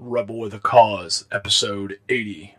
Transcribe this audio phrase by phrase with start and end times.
[0.00, 2.54] Rebel with a Cause, Episode 80.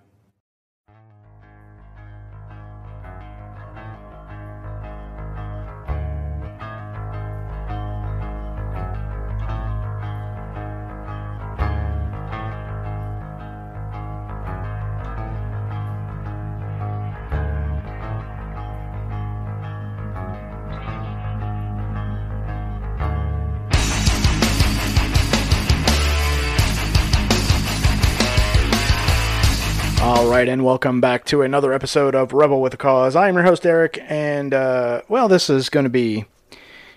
[30.39, 33.13] Right, and welcome back to another episode of Rebel with a Cause.
[33.13, 36.23] I am your host Eric, and uh, well, this is going to be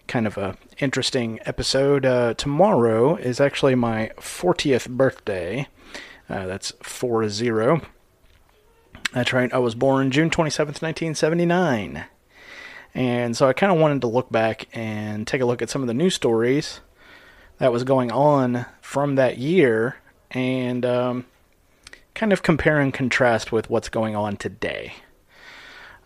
[0.07, 2.07] kind of a interesting episode.
[2.07, 5.67] Uh, tomorrow is actually my 40th birthday.
[6.31, 7.81] Uh, that's four zero.
[9.13, 9.53] That's right.
[9.53, 12.05] I was born June 27th, 1979,
[12.95, 15.83] and so I kind of wanted to look back and take a look at some
[15.83, 16.79] of the news stories
[17.59, 19.97] that was going on from that year,
[20.31, 21.27] and um,
[22.15, 24.95] kind of compare and contrast with what's going on today.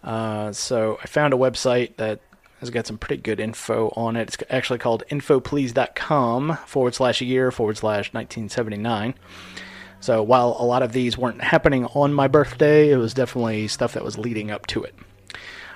[0.03, 2.21] Uh, so I found a website that
[2.61, 4.23] has got some pretty good info on it.
[4.29, 9.15] It's actually called infoplease.com forward slash year forward slash 1979.
[10.01, 13.95] So while a lot of these weren't happening on my birthday, it was definitely stuff
[13.95, 14.95] that was leading up to it.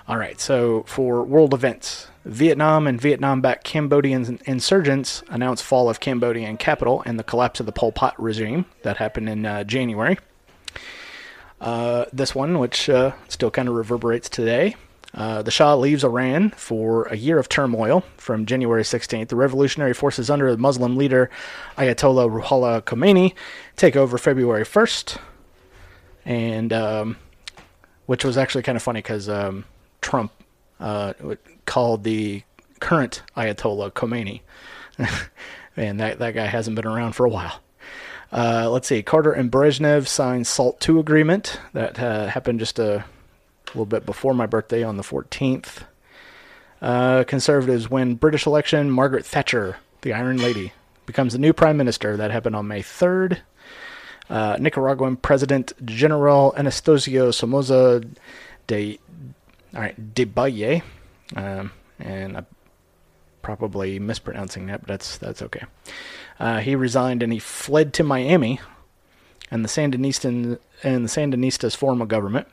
[0.06, 5.98] All right, so for world events, Vietnam and Vietnam backed Cambodian insurgents announced fall of
[5.98, 8.66] Cambodian capital and the collapse of the Pol Pot regime.
[8.82, 10.16] That happened in uh, January.
[11.60, 14.76] Uh, this one, which uh, still kind of reverberates today.
[15.12, 19.26] Uh, the Shah leaves Iran for a year of turmoil from January 16th.
[19.26, 21.30] The revolutionary forces under the Muslim leader
[21.76, 23.34] Ayatollah Ruhollah Khomeini
[23.74, 25.18] take over February 1st,
[26.24, 27.16] and um,
[28.06, 29.64] which was actually kind of funny because um,
[30.00, 30.30] Trump
[30.78, 31.14] uh,
[31.70, 32.42] called the
[32.80, 34.40] current Ayatollah Khomeini,
[35.76, 37.60] and that that guy hasn't been around for a while.
[38.32, 39.04] Uh, let's see.
[39.04, 41.60] Carter and Brezhnev signed SALT II agreement.
[41.72, 43.04] That uh, happened just a
[43.68, 45.84] little bit before my birthday on the 14th.
[46.82, 48.90] Uh, conservatives win British election.
[48.90, 50.72] Margaret Thatcher, the Iron Lady,
[51.06, 52.16] becomes the new prime minister.
[52.16, 53.38] That happened on May 3rd.
[54.28, 58.02] Uh, Nicaraguan President General Anastasio Somoza
[58.66, 58.98] de,
[59.74, 60.82] all right, de Valle,
[61.36, 62.46] um, and I'm
[63.42, 65.64] probably mispronouncing that, but that's that's okay.
[66.38, 68.60] Uh, he resigned and he fled to Miami,
[69.50, 72.48] and the Sandinistas and the Sandinistas form a government.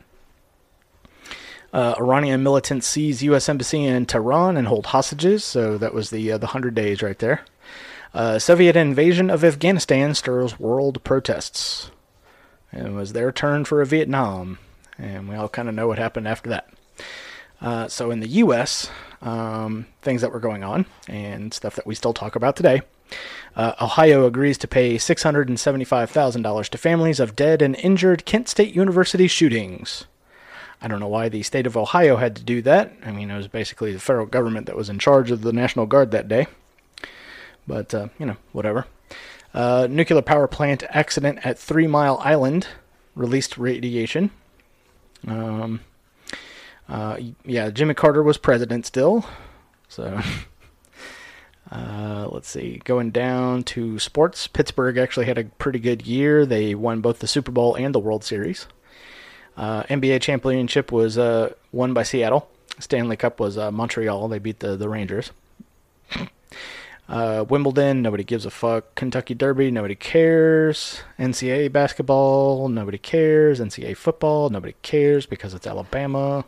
[1.74, 3.50] Uh, Iranian militants seize U.S.
[3.50, 5.44] embassy in Tehran and hold hostages.
[5.44, 7.42] So that was the uh, the hundred days right there.
[8.14, 11.92] Uh, Soviet invasion of Afghanistan stirs world protests.
[12.72, 14.60] It was their turn for a Vietnam,
[14.98, 16.70] and we all kind of know what happened after that.
[17.62, 18.90] Uh, so in the U.S.,
[19.22, 22.82] um, things that were going on and stuff that we still talk about today.
[23.56, 29.28] Uh, Ohio agrees to pay $675,000 to families of dead and injured Kent State University
[29.28, 30.06] shootings.
[30.82, 32.94] I don't know why the state of Ohio had to do that.
[33.04, 35.88] I mean, it was basically the federal government that was in charge of the National
[35.88, 36.46] Guard that day.
[37.68, 38.86] But, uh, you know, whatever.
[39.54, 42.68] Uh, nuclear power plant accident at Three Mile Island
[43.16, 44.30] released radiation.
[45.28, 45.80] Um,
[46.90, 49.26] uh, yeah, Jimmy Carter was president still.
[49.88, 50.20] So.
[51.70, 54.48] Uh, let's see, going down to sports.
[54.48, 56.46] Pittsburgh actually had a pretty good year.
[56.46, 58.68] They won both the Super Bowl and the World Series.
[59.58, 62.50] Uh, NBA championship was uh, won by Seattle.
[62.80, 64.28] Stanley Cup was uh, Montreal.
[64.30, 65.32] They beat the the Rangers.
[67.10, 68.96] Wimbledon, nobody gives a fuck.
[68.96, 71.02] Kentucky Derby, nobody cares.
[71.20, 73.60] NCAA basketball, nobody cares.
[73.60, 76.46] NCAA football, nobody cares because it's Alabama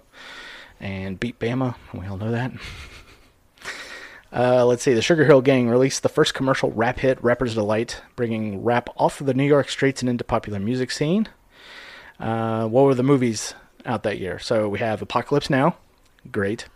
[0.80, 1.76] and beat Bama.
[1.94, 2.52] We all know that.
[4.32, 4.94] Uh, let's see.
[4.94, 9.20] The Sugar Hill Gang released the first commercial rap hit, "Rapper's Delight," bringing rap off
[9.20, 11.28] of the New York streets and into popular music scene.
[12.20, 14.38] Uh, what were the movies out that year?
[14.38, 15.78] So we have Apocalypse Now,
[16.32, 16.68] great.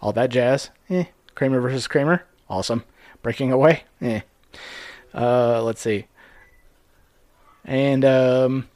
[0.00, 1.06] All that jazz, eh.
[1.34, 2.84] Kramer versus Kramer, awesome.
[3.22, 4.20] Breaking Away, eh.
[5.12, 6.06] Uh, let's see.
[7.64, 8.68] And um,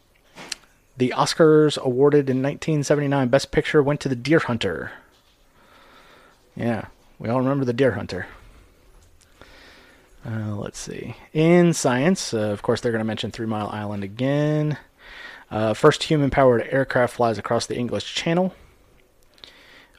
[0.96, 4.92] the Oscars awarded in 1979 Best Picture went to The Deer Hunter.
[6.56, 6.86] Yeah,
[7.18, 8.26] we all remember the deer hunter.
[10.26, 11.16] Uh, let's see.
[11.32, 14.78] In science, uh, of course, they're going to mention Three Mile Island again.
[15.50, 18.54] Uh, first human powered aircraft flies across the English Channel.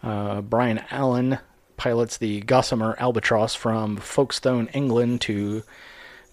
[0.02, 1.40] Uh, Bryan Allen
[1.78, 5.64] pilots the Gossamer Albatross from Folkestone, England to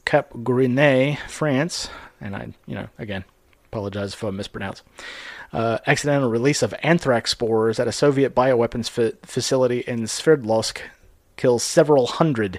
[0.04, 1.90] Cap Gris-Nez, France.
[2.20, 3.24] And I, you know, again,
[3.72, 4.82] apologize if I mispronounce
[5.54, 10.80] uh, accidental release of anthrax spores at a Soviet bioweapons fa- facility in Sverdlovsk
[11.36, 12.56] kills several hundred.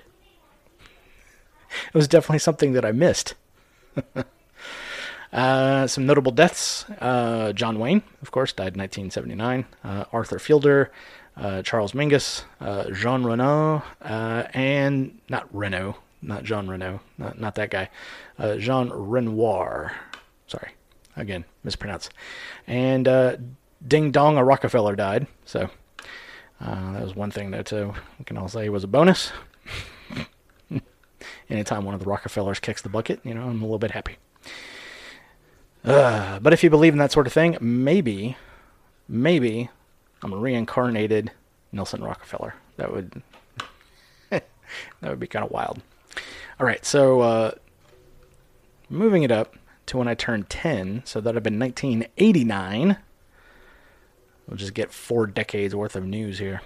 [1.88, 3.36] It was definitely something that I missed.
[5.32, 9.66] Uh, some notable deaths: uh, John Wayne, of course, died in 1979.
[9.84, 10.90] Uh, Arthur Fiedler,
[11.36, 17.72] uh, Charles Mingus, uh, Jean Renault, and not Renault, not Jean Renault, not, not that
[17.72, 17.90] guy,
[18.60, 19.94] Jean Renoir.
[20.46, 20.74] Sorry,
[21.16, 22.12] again, mispronounced.
[22.68, 23.56] And
[23.86, 25.28] Ding Dong, a Rockefeller died.
[25.46, 25.70] So
[26.60, 29.32] that was one thing that we can all say was a bonus.
[31.50, 34.18] Anytime one of the Rockefellers kicks the bucket, you know, I'm a little bit happy.
[35.84, 38.38] Uh, but if you believe in that sort of thing, maybe,
[39.08, 39.70] maybe
[40.22, 41.32] I'm a reincarnated
[41.72, 42.56] Nelson Rockefeller.
[42.78, 43.22] That would
[44.30, 44.44] that
[45.02, 45.82] would be kind of wild.
[46.60, 47.52] All right, so uh,
[48.90, 49.56] moving it up
[49.94, 52.98] to when I turned 10, so that'd have been 1989.
[54.48, 56.62] We'll just get four decades worth of news here.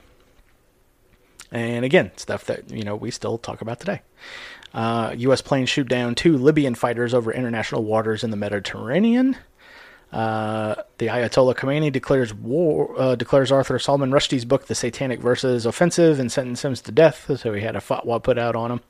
[1.51, 4.01] And again, stuff that you know we still talk about today.
[4.73, 5.41] Uh, U.S.
[5.41, 9.37] planes shoot down two Libyan fighters over international waters in the Mediterranean.
[10.11, 15.65] Uh, the Ayatollah Khomeini declares war, uh, declares Arthur Salman Rushdie's book, The Satanic Verses,
[15.65, 17.39] offensive and sentences him to death.
[17.39, 18.81] So he had a fatwa put out on him.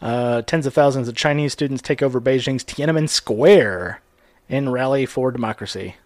[0.00, 4.00] Uh, tens of thousands of Chinese students take over Beijing's Tiananmen Square
[4.48, 5.96] in rally for democracy.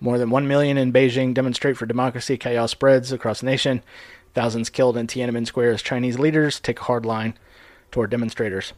[0.00, 2.36] More than one million in Beijing demonstrate for democracy.
[2.36, 3.82] Chaos spreads across the nation.
[4.34, 7.34] Thousands killed in Tiananmen Square as Chinese leaders take a hard line
[7.90, 8.72] toward demonstrators.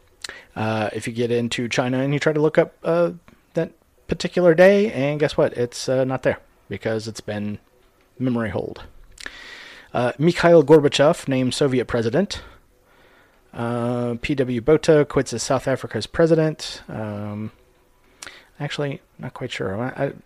[0.54, 3.12] Uh, if you get into China and you try to look up uh,
[3.54, 3.72] that
[4.06, 5.52] particular day, and guess what?
[5.54, 6.38] It's uh, not there
[6.69, 7.58] because it's been
[8.19, 8.82] memory hold.
[9.92, 12.42] Uh, Mikhail Gorbachev named Soviet president.
[13.56, 14.61] Uh, P.W.
[14.61, 16.82] Botha quits as South Africa's president.
[16.88, 17.53] Um,
[18.61, 19.81] actually, not quite sure.
[19.81, 20.23] I, am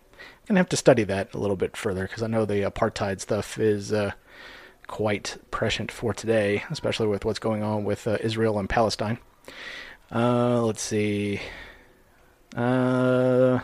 [0.48, 3.56] gonna have to study that a little bit further because I know the apartheid stuff
[3.56, 4.12] is uh,
[4.88, 9.18] quite prescient for today, especially with what's going on with uh, Israel and Palestine.
[10.12, 11.40] Uh, let's see.
[12.56, 13.60] Uh,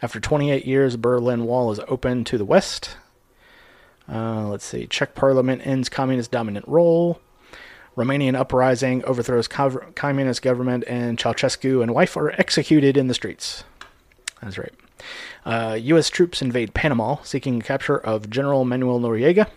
[0.00, 2.96] after 28 years, Berlin Wall is open to the west.
[4.06, 4.86] Let's see.
[4.86, 7.20] Czech parliament ends communist dominant role.
[7.96, 13.64] Romanian uprising overthrows communist government, and Ceausescu and wife are executed in the streets.
[14.42, 14.74] That's right.
[15.44, 16.10] Uh, U.S.
[16.10, 19.48] troops invade Panama, seeking capture of General Manuel Noriega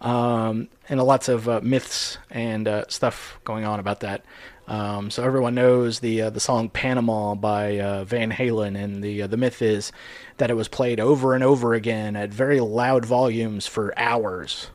[0.00, 4.24] um, and lots of uh, myths and uh, stuff going on about that.
[4.68, 9.22] Um, so everyone knows the uh, the song "Panama" by uh, Van Halen, and the
[9.22, 9.92] uh, the myth is
[10.38, 14.68] that it was played over and over again at very loud volumes for hours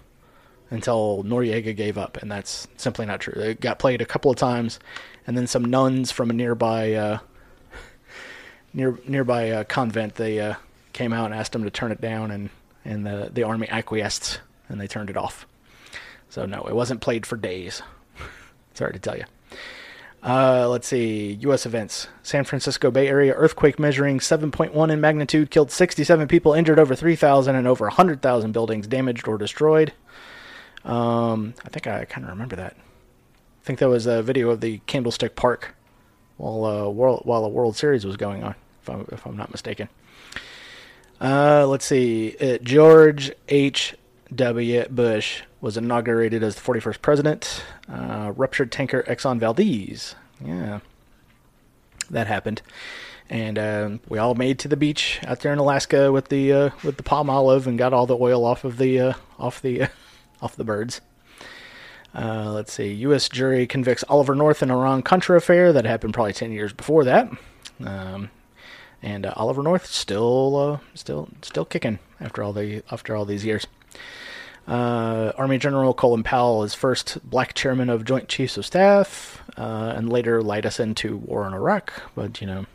[0.71, 3.39] until Noriega gave up, and that's simply not true.
[3.39, 4.79] It got played a couple of times,
[5.27, 7.19] and then some nuns from a nearby uh,
[8.73, 10.55] near nearby convent they
[10.93, 12.49] came out and asked them to turn it down, and
[12.83, 14.39] and the the army acquiesced
[14.71, 15.45] and they turned it off.
[16.29, 17.81] So no, it wasn't played for days.
[18.73, 19.25] Sorry to tell you.
[20.23, 21.33] Uh, let's see.
[21.41, 21.65] U.S.
[21.65, 22.07] events.
[22.21, 27.55] San Francisco Bay Area earthquake measuring 7.1 in magnitude killed 67 people, injured over 3,000,
[27.55, 29.93] and over 100,000 buildings damaged or destroyed.
[30.83, 32.75] Um, I think I kind of remember that.
[32.75, 35.75] I think that was a video of the Candlestick Park
[36.37, 39.51] while uh, world while the World Series was going on, if I'm, if I'm not
[39.51, 39.89] mistaken.
[41.19, 42.35] Uh, let's see.
[42.41, 43.95] Uh, George H.
[44.33, 44.85] W.
[44.89, 47.63] Bush was inaugurated as the 41st president.
[47.87, 50.15] Uh, ruptured tanker Exxon Valdez.
[50.43, 50.79] Yeah,
[52.09, 52.61] that happened,
[53.29, 56.69] and uh, we all made to the beach out there in Alaska with the uh,
[56.83, 59.89] with the Palmolive and got all the oil off of the uh, off the
[60.41, 61.01] off the birds.
[62.13, 62.91] Uh, let's see.
[62.93, 63.29] U.S.
[63.29, 67.31] jury convicts Oliver North in Iran Contra affair that happened probably 10 years before that.
[67.83, 68.29] Um,
[69.01, 73.65] and uh, Oliver North still still still kicking after all the after all these years.
[74.67, 79.93] Uh, Army General Colin Powell is first black chairman of Joint Chiefs of Staff, uh,
[79.95, 81.91] and later light us into war in Iraq.
[82.13, 82.65] But you know,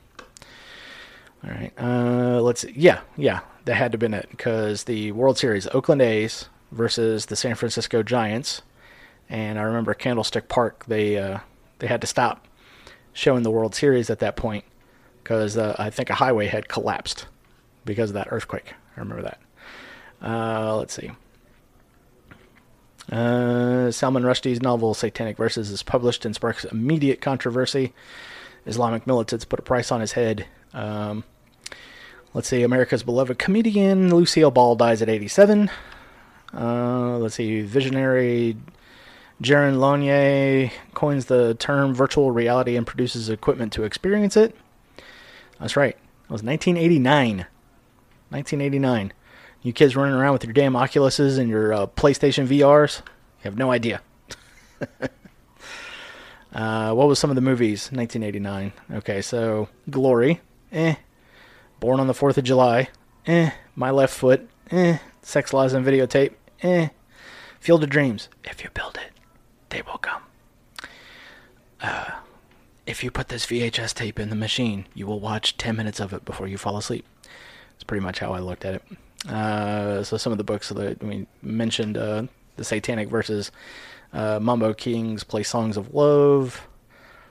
[1.45, 1.73] all right.
[1.79, 6.03] Uh, let's yeah, yeah, that had to have been it because the World Series, Oakland
[6.03, 8.63] A's versus the San Francisco Giants,
[9.29, 10.85] and I remember Candlestick Park.
[10.87, 11.39] They uh,
[11.79, 12.47] they had to stop
[13.13, 14.65] showing the World Series at that point
[15.23, 17.27] because uh, I think a highway had collapsed
[17.85, 18.75] because of that earthquake.
[18.97, 19.41] I remember that.
[20.23, 21.11] Uh, let's see.
[23.11, 27.93] Uh, Salman Rushdie's novel Satanic Verses is published and sparks immediate controversy.
[28.67, 30.47] Islamic militants put a price on his head.
[30.75, 31.25] Um,
[32.35, 35.71] let's see, America's beloved comedian Lucille Ball dies at 87.
[36.55, 38.57] Uh, let's see, visionary
[39.43, 44.57] Jaron Lanier coins the term virtual reality and produces equipment to experience it.
[45.61, 45.97] That's right.
[45.97, 47.47] It was 1989.
[48.31, 49.13] 1989.
[49.63, 53.59] You kids running around with your damn Oculuses and your uh, PlayStation VRs, you have
[53.59, 54.01] no idea.
[56.57, 57.93] Uh, what was some of the movies?
[57.93, 58.73] 1989.
[58.95, 60.41] Okay, so Glory,
[60.73, 60.95] eh.
[61.81, 62.89] Born on the Fourth of July,
[63.27, 63.51] eh.
[63.75, 64.97] My Left Foot, eh.
[65.27, 66.89] Sex, Lies, and Videotape, eh.
[67.59, 68.29] Field of Dreams.
[68.45, 69.11] If you build it,
[69.71, 70.23] they will come.
[71.81, 72.13] Uh,
[72.87, 76.13] if you put this VHS tape in the machine, you will watch 10 minutes of
[76.13, 77.05] it before you fall asleep.
[77.73, 79.29] That's pretty much how I looked at it.
[79.29, 83.51] Uh, so some of the books that we mentioned, uh, the Satanic verses,
[84.13, 86.69] uh, Mambo Kings play songs of love,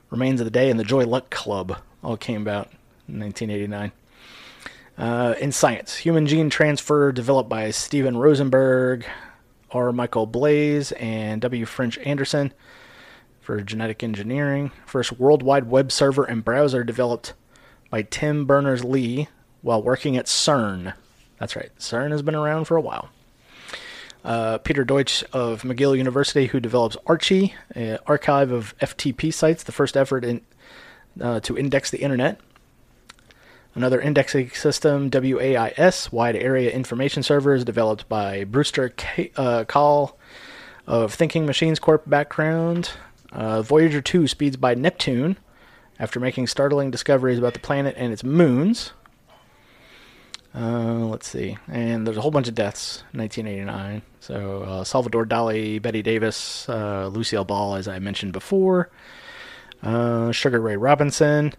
[0.10, 2.74] Remains of the Day, and the Joy Luck Club all came about
[3.08, 3.94] in 1989.
[4.98, 9.06] Uh, in science, human gene transfer developed by Steven Rosenberg,
[9.72, 9.92] R.
[9.92, 11.66] Michael Blaese, and W.
[11.66, 12.54] French Anderson
[13.42, 14.72] for genetic engineering.
[14.86, 17.34] First worldwide Web server and browser developed
[17.90, 19.28] by Tim Berners Lee
[19.62, 20.94] while working at CERN.
[21.40, 23.10] That's right, CERN has been around for a while.
[24.24, 29.72] Uh, Peter Deutsch of McGill University, who develops Archie, an archive of FTP sites, the
[29.72, 30.42] first effort in,
[31.22, 32.40] uh, to index the internet.
[33.76, 40.18] Another indexing system, WAIS, Wide Area Information Server, is developed by Brewster K- uh, Kahle
[40.88, 42.92] of Thinking Machines Corp background.
[43.34, 45.36] Uh, Voyager 2 speeds by Neptune
[46.00, 48.94] after making startling discoveries about the planet and its moons.
[50.58, 51.58] Uh, let's see.
[51.68, 54.04] And there's a whole bunch of deaths 1989.
[54.22, 58.90] So uh, Salvador Dali, Bette Davis, uh, Lucille Ball, as I mentioned before,
[59.84, 61.54] uh, Sugar Ray Robinson,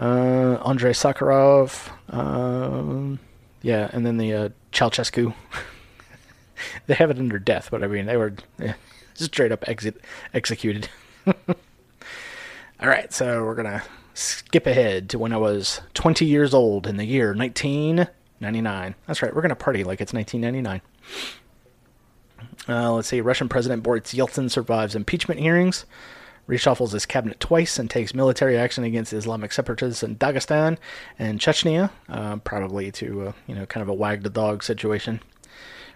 [0.00, 3.18] uh, Andrei Sakharov, um,
[3.62, 5.34] yeah, and then the uh, Ceausescu.
[6.86, 8.74] they have it under death, but I mean, they were yeah,
[9.14, 10.00] straight up exit,
[10.32, 10.88] executed.
[11.26, 13.82] All right, so we're to
[14.14, 18.94] skip ahead to when I was 20 years old in the year 1999.
[19.06, 20.80] That's right, we're to party like it's 1999.
[22.68, 25.86] Uh, let's see, Russian President Boris Yeltsin survives impeachment hearings,
[26.48, 30.78] reshuffles his cabinet twice, and takes military action against Islamic separatists in Dagestan
[31.18, 35.20] and Chechnya, uh, probably to, uh, you know, kind of a wag the dog situation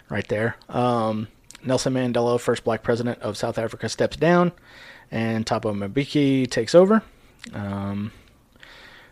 [0.09, 0.55] right there.
[0.69, 1.27] Um,
[1.63, 4.51] Nelson Mandela, first black president of South Africa, steps down,
[5.11, 7.01] and Thabo Mbeki takes over.
[7.53, 8.11] Um,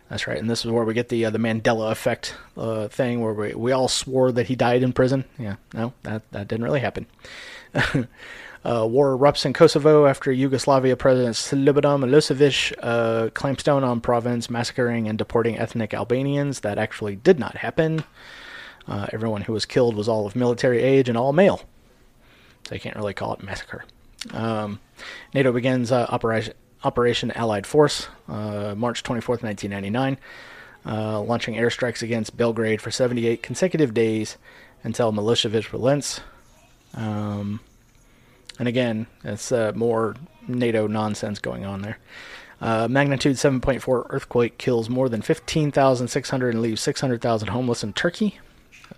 [0.08, 3.20] that's right, and this is where we get the uh, the Mandela effect uh, thing,
[3.22, 5.24] where we we all swore that he died in prison.
[5.38, 7.06] Yeah, no, that that didn't really happen.
[8.64, 14.48] uh, war erupts in Kosovo after Yugoslavia President Slobodan Milosevic uh, clamps down on province,
[14.48, 16.60] massacring and deporting ethnic Albanians.
[16.60, 18.04] That actually did not happen.
[18.86, 21.62] Uh, everyone who was killed was all of military age and all male,
[22.66, 23.84] so you can't really call it massacre.
[24.32, 24.80] Um,
[25.34, 26.54] NATO begins uh, Operation
[26.84, 30.18] Operation Allied Force, uh, March 24th, 1999,
[30.84, 34.36] uh, launching airstrikes against Belgrade for 78 consecutive days
[34.82, 36.20] until Milosevic relents.
[36.94, 37.60] Um,
[38.58, 40.16] and again, it's uh, more
[40.46, 41.98] NATO nonsense going on there.
[42.60, 48.38] Uh, magnitude 7.4 earthquake kills more than 15,600 and leaves 600,000 homeless in Turkey.
[48.90, 48.94] I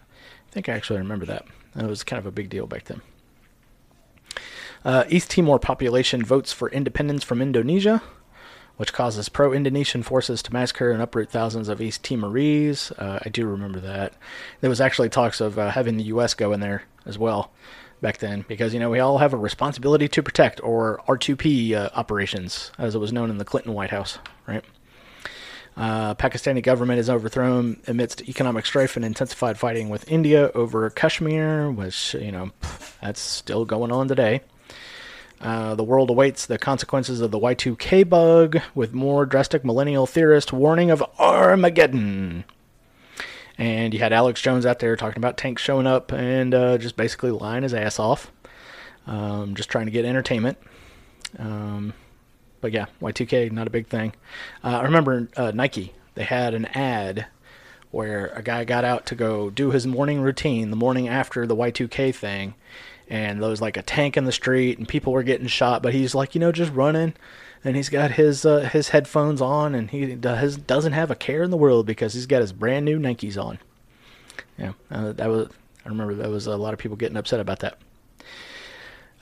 [0.50, 1.46] think I actually remember that.
[1.75, 3.00] That was kind of a big deal back then.
[4.84, 8.02] Uh, East Timor population votes for independence from Indonesia,
[8.76, 12.92] which causes pro Indonesian forces to massacre and uproot thousands of East Timorese.
[12.92, 14.12] Uh, I do remember that.
[14.61, 16.34] There was actually talks of uh, having the U.S.
[16.34, 17.50] go in there as well
[18.04, 21.88] back then, because, you know, we all have a responsibility to protect, or R2P uh,
[21.94, 24.62] operations, as it was known in the Clinton White House, right?
[25.75, 31.70] Uh, Pakistani government is overthrown amidst economic strife and intensified fighting with India over Kashmir,
[31.70, 32.50] which, you know,
[33.00, 34.42] that's still going on today.
[35.40, 40.52] Uh, the world awaits the consequences of the Y2K bug, with more drastic millennial theorist
[40.52, 42.44] warning of Armageddon.
[43.56, 46.96] And you had Alex Jones out there talking about tanks showing up and uh, just
[46.96, 48.32] basically lying his ass off,
[49.06, 50.58] um, just trying to get entertainment.
[51.38, 51.92] Um,
[52.61, 54.12] but yeah, Y2K, not a big thing.
[54.62, 57.26] Uh, I remember uh, Nike, they had an ad
[57.90, 61.54] where a guy got out to go do his morning routine the morning after the
[61.54, 62.54] Y2K thing
[63.08, 65.94] and there was like a tank in the street and people were getting shot but
[65.94, 67.14] he's like you know just running
[67.64, 71.42] and he's got his uh, his headphones on and he does, doesn't have a care
[71.42, 73.59] in the world because he's got his brand new Nikes on
[74.59, 75.49] yeah uh, that was
[75.85, 77.78] I remember there was a lot of people getting upset about that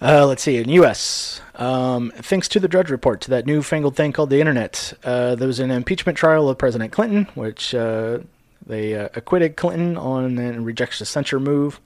[0.04, 1.40] uh, let's see in U.S.
[1.54, 5.46] Um, thanks to the Drudge Report, to that newfangled thing called the Internet, uh, there
[5.46, 8.18] was an impeachment trial of President Clinton, which uh,
[8.66, 11.80] they uh, acquitted Clinton on and rejects the censure move.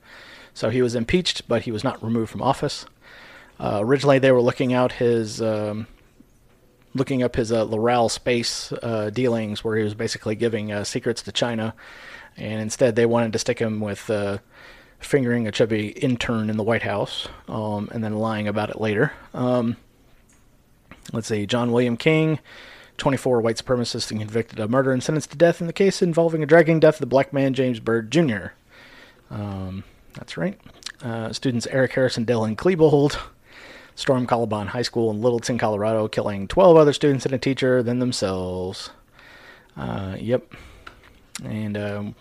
[0.54, 2.86] So he was impeached, but he was not removed from office.
[3.60, 5.86] Uh, originally, they were looking out his, um,
[6.96, 11.22] looking up his uh, Loral space uh, dealings, where he was basically giving uh, secrets
[11.22, 11.74] to China,
[12.36, 14.38] and instead they wanted to stick him with uh,
[14.98, 19.12] fingering a chubby intern in the White House, um, and then lying about it later.
[19.34, 19.76] Um,
[21.12, 22.38] let's see, John William King,
[22.96, 26.42] 24 white supremacists and convicted of murder and sentenced to death in the case involving
[26.42, 28.48] a dragging death of the black man James Byrd Jr.
[29.30, 29.84] Um,
[30.14, 30.58] that's right.
[31.02, 33.18] Uh, students Eric Harris and Dylan Klebold
[33.96, 37.98] stormed Columbine High School in Littleton, Colorado, killing 12 other students and a teacher, then
[37.98, 38.90] themselves.
[39.76, 40.52] Uh, yep.
[41.42, 42.14] And um,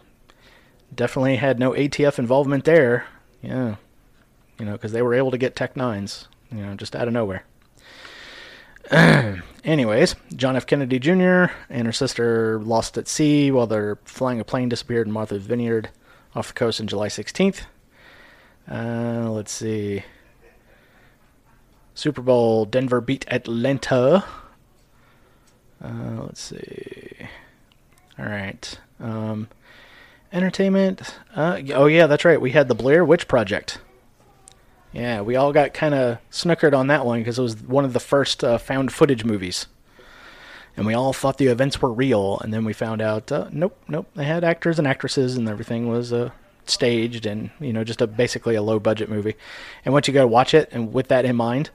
[0.94, 3.06] definitely had no ATF involvement there.
[3.44, 3.76] Yeah.
[4.58, 7.14] You know, because they were able to get Tech 9s, you know, just out of
[7.14, 7.44] nowhere.
[9.64, 10.66] Anyways, John F.
[10.66, 11.46] Kennedy Jr.
[11.70, 15.90] and her sister lost at sea while they're flying a plane disappeared in Martha's Vineyard
[16.36, 17.62] off the coast on July 16th.
[18.70, 20.04] Uh, let's see.
[21.96, 24.24] Super Bowl, Denver beat Atlanta.
[25.84, 27.28] Uh, let's see.
[28.20, 28.80] All right.
[29.00, 29.48] Um,
[30.32, 31.16] entertainment.
[31.36, 32.40] Uh, oh, yeah, that's right.
[32.40, 33.80] We had the Blair Witch Project.
[34.92, 37.94] Yeah, we all got kind of snookered on that one because it was one of
[37.94, 39.68] the first uh, found footage movies.
[40.78, 43.78] And we all thought the events were real, and then we found out, uh, nope,
[43.88, 46.32] nope, they had actors and actresses, and everything was uh,
[46.66, 49.36] staged, and you know, just a basically a low budget movie.
[49.86, 51.70] And once you go watch it, and with that in mind,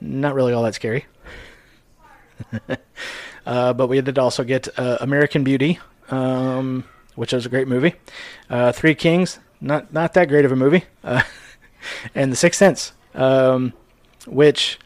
[0.00, 1.06] not really all that scary.
[3.46, 5.78] uh, but we did also get uh, American Beauty,
[6.10, 7.94] um, which was a great movie.
[8.48, 10.84] Uh, Three Kings, not not that great of a movie.
[11.02, 11.22] Uh,
[12.14, 13.72] and The Sixth Sense, um,
[14.26, 14.78] which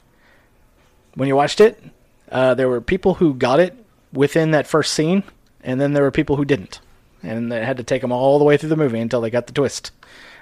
[1.14, 1.82] when you watched it,
[2.30, 3.74] uh, there were people who got it
[4.12, 5.22] within that first scene,
[5.62, 6.80] and then there were people who didn't,
[7.22, 9.46] and they had to take them all the way through the movie until they got
[9.46, 9.90] the twist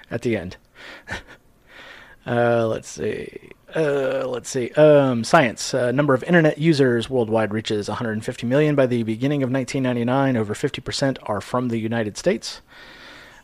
[0.09, 0.57] at the end.
[2.25, 3.51] uh, let's see.
[3.75, 4.71] Uh, let's see.
[4.71, 5.73] Um, science.
[5.73, 10.37] Uh, number of internet users worldwide reaches 150 million by the beginning of 1999.
[10.37, 12.61] Over 50% are from the United States.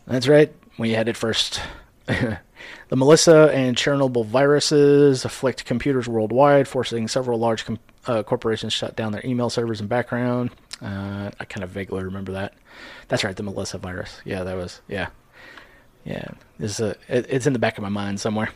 [0.06, 0.54] That's right.
[0.78, 1.62] We had it first.
[2.90, 8.96] The Melissa and Chernobyl viruses afflict computers worldwide, forcing several large com- uh, corporations shut
[8.96, 10.52] down their email servers and background.
[10.82, 12.54] Uh, I kind of vaguely remember that.
[13.10, 14.22] That's right, the Melissa virus.
[14.24, 15.08] Yeah, that was yeah,
[16.06, 16.30] yeah.
[16.60, 18.50] This a, it, it's in the back of my mind somewhere.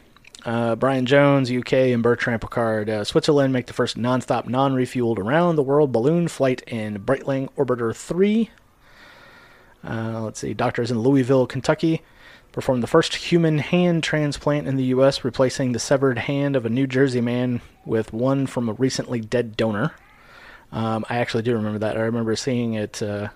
[0.44, 5.56] Uh, Brian Jones, UK, and Bertrand Piccard, uh, Switzerland make the first non-stop, non-refueled around
[5.56, 8.50] the world balloon flight in Breitling Orbiter 3.
[9.84, 12.02] Uh, let's see, doctors in Louisville, Kentucky
[12.52, 16.70] performed the first human hand transplant in the U.S., replacing the severed hand of a
[16.70, 19.94] New Jersey man with one from a recently dead donor.
[20.72, 21.98] Um, I actually do remember that.
[21.98, 23.30] I remember seeing it uh,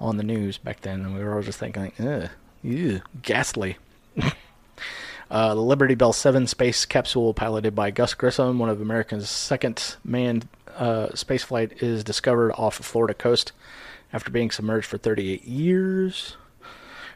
[0.00, 2.30] on the news back then, and we were all just thinking, ugh,
[2.62, 3.78] ew, ghastly.
[5.30, 9.96] Uh, the Liberty Bell 7 space capsule, piloted by Gus Grissom, one of America's second
[10.04, 13.52] manned uh, spaceflight, is discovered off the Florida coast
[14.12, 16.36] after being submerged for 38 years.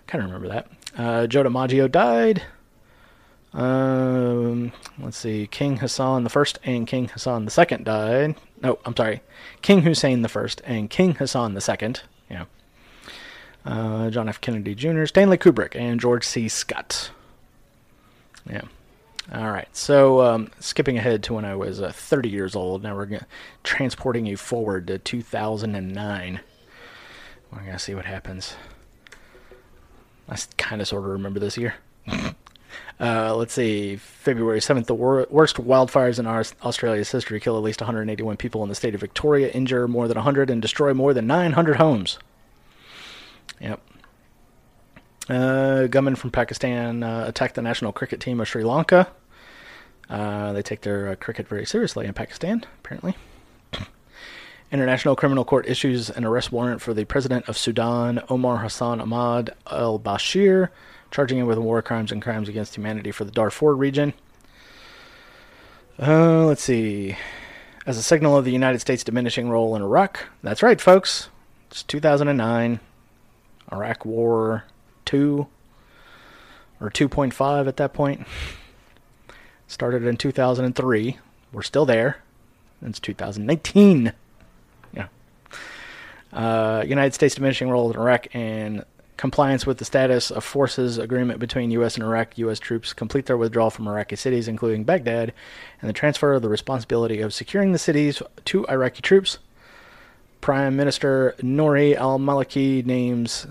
[0.06, 0.68] Kind of remember that.
[0.96, 2.42] Uh, Joe DiMaggio died.
[3.54, 5.46] Um, let's see.
[5.46, 8.34] King Hassan First and King Hassan Second died.
[8.62, 9.20] No, I'm sorry.
[9.60, 12.02] King Hussein First and King Hassan Second.
[12.30, 12.44] Yeah.
[13.64, 14.40] Uh, John F.
[14.40, 16.48] Kennedy Jr., Stanley Kubrick, and George C.
[16.48, 17.10] Scott.
[18.48, 18.62] Yeah.
[19.32, 19.68] All right.
[19.72, 23.20] So, um, skipping ahead to when I was uh, 30 years old, now we're
[23.62, 26.40] transporting you forward to 2009.
[27.52, 28.56] We're going to see what happens.
[30.28, 31.74] I kind of sort of remember this year.
[33.00, 37.62] uh, let's see, February 7th, the wor- worst wildfires in our, Australia's history kill at
[37.62, 41.14] least 181 people in the state of Victoria, injure more than 100, and destroy more
[41.14, 42.18] than 900 homes.
[43.60, 43.80] Yep.
[45.32, 49.08] Uh, gunmen from Pakistan uh, attacked the national cricket team of Sri Lanka.
[50.10, 53.16] Uh, they take their uh, cricket very seriously in Pakistan, apparently.
[54.72, 59.54] International Criminal Court issues an arrest warrant for the president of Sudan, Omar Hassan Ahmad
[59.70, 60.68] al Bashir,
[61.10, 64.12] charging him with war crimes and crimes against humanity for the Darfur region.
[65.98, 67.16] Uh, let's see.
[67.86, 70.28] As a signal of the United States' diminishing role in Iraq.
[70.42, 71.30] That's right, folks.
[71.70, 72.80] It's 2009.
[73.72, 74.64] Iraq War
[75.04, 75.46] 2
[76.80, 78.26] or 2.5 at that point.
[79.66, 81.18] Started in 2003.
[81.52, 82.22] We're still there.
[82.82, 84.12] It's 2019
[86.32, 88.84] uh, United States diminishing role in Iraq and
[89.16, 91.94] compliance with the status of forces agreement between U.S.
[91.94, 92.38] and Iraq.
[92.38, 92.58] U.S.
[92.58, 95.32] troops complete their withdrawal from Iraqi cities, including Baghdad,
[95.80, 99.38] and the transfer of the responsibility of securing the cities to Iraqi troops.
[100.40, 103.46] Prime Minister Nouri al Maliki names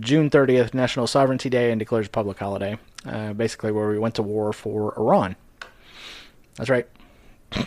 [0.00, 2.78] June 30th National Sovereignty Day and declares public holiday.
[3.04, 5.36] Uh, basically, where we went to war for Iran.
[6.56, 6.86] That's right.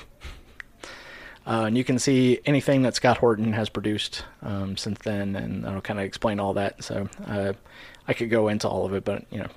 [1.48, 5.64] Uh, and you can see anything that Scott Horton has produced um, since then, and
[5.68, 6.84] I'll kind of explain all that.
[6.84, 7.54] So uh,
[8.08, 9.50] I could go into all of it, but you know,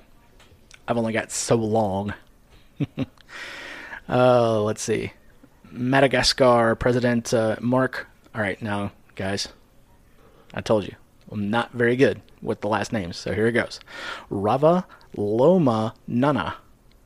[0.87, 2.13] I've only got so long.
[4.07, 5.13] uh, let's see.
[5.71, 8.07] Madagascar President uh, Mark.
[8.35, 9.47] All right, now, guys,
[10.53, 10.95] I told you,
[11.31, 13.79] I'm not very good with the last names, so here it goes.
[14.29, 16.55] Rava Loma Nana.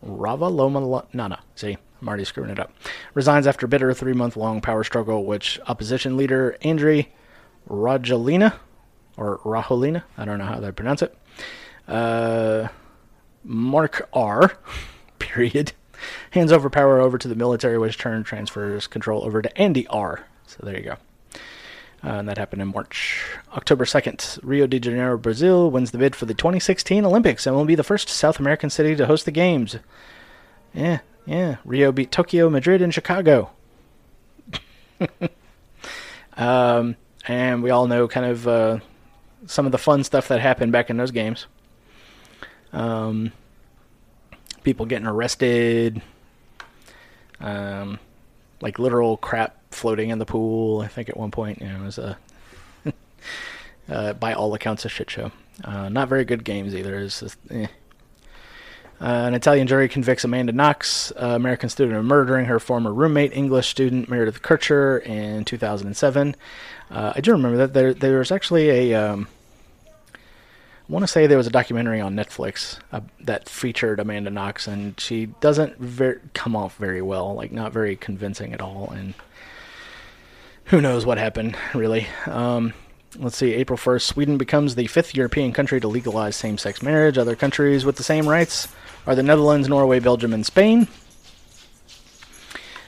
[0.02, 1.40] Rava Loma Nana.
[1.56, 2.72] See, I'm already screwing it up.
[3.14, 7.14] Resigns after bitter three month long power struggle, which opposition leader Andry
[7.70, 8.54] Rajoelina,
[9.18, 11.18] or Rajoelina, I don't know how they pronounce it,
[11.88, 12.68] uh,
[13.44, 14.58] Mark R,
[15.20, 15.74] period,
[16.32, 20.26] hands over power over to the military, which turn transfers control over to Andy R.
[20.46, 20.98] So there you go.
[22.04, 23.26] Uh, and that happened in March.
[23.54, 27.64] October 2nd, Rio de Janeiro, Brazil wins the bid for the 2016 Olympics and will
[27.64, 29.78] be the first South American city to host the Games.
[30.74, 31.58] Yeah, yeah.
[31.64, 33.52] Rio beat Tokyo, Madrid, and Chicago.
[36.38, 38.80] um, and we all know kind of uh,
[39.46, 41.46] some of the fun stuff that happened back in those games.
[42.74, 43.32] Um,
[44.64, 46.02] people getting arrested,
[47.40, 48.00] um,
[48.62, 50.82] like literal crap floating in the pool.
[50.82, 52.18] I think at one point, you know, it was a
[53.90, 55.32] uh, by all accounts a shit show.
[55.64, 57.04] Uh, not very good games either.
[57.04, 57.68] Just, eh.
[59.00, 63.34] uh, an Italian jury convicts Amanda Knox, uh, American student, of murdering her former roommate,
[63.34, 66.36] English student Meredith Kercher, in 2007.
[66.90, 68.94] Uh, I do remember that there there was actually a.
[68.94, 69.28] Um,
[70.14, 74.68] I want to say there was a documentary on Netflix uh, that featured Amanda Knox,
[74.68, 79.14] and she doesn't ver- come off very well, like not very convincing at all, and
[80.74, 82.08] who knows what happened, really.
[82.26, 82.74] Um,
[83.20, 87.16] let's see, April 1st, Sweden becomes the fifth European country to legalize same sex marriage.
[87.16, 88.68] Other countries with the same rights
[89.06, 90.88] are the Netherlands, Norway, Belgium, and Spain.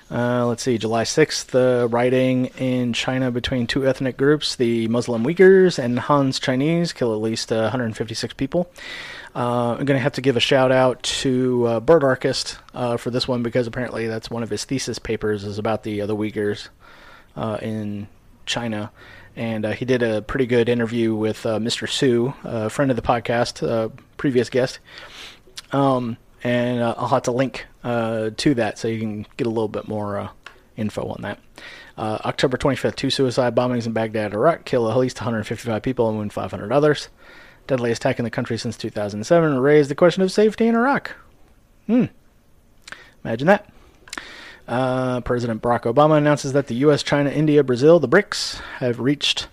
[0.09, 5.23] Uh, let's see, July 6th, the rioting in China between two ethnic groups, the Muslim
[5.23, 8.67] Uyghurs and Han's Chinese, kill at least uh, 156 people.
[9.35, 12.97] Uh, I'm going to have to give a shout out to uh, Bird Archist uh,
[12.97, 16.07] for this one because apparently that's one of his thesis papers is about the uh,
[16.07, 16.69] the Uyghurs
[17.35, 18.07] uh, in
[18.45, 18.91] China,
[19.35, 21.89] and uh, he did a pretty good interview with uh, Mr.
[21.89, 24.79] Su, a friend of the podcast, uh, previous guest.
[25.71, 29.67] Um, and uh, I'll have to link to that so you can get a little
[29.67, 30.31] bit more
[30.77, 31.39] info on that.
[31.97, 36.33] October 25th, two suicide bombings in Baghdad, Iraq, kill at least 155 people and wound
[36.33, 37.09] 500 others.
[37.67, 41.15] Deadly attack in the country since 2007 raised the question of safety in Iraq.
[41.87, 42.05] Hmm.
[43.23, 43.71] Imagine that.
[44.67, 49.47] Uh, President Barack Obama announces that the U.S., China, India, Brazil, the BRICS, have reached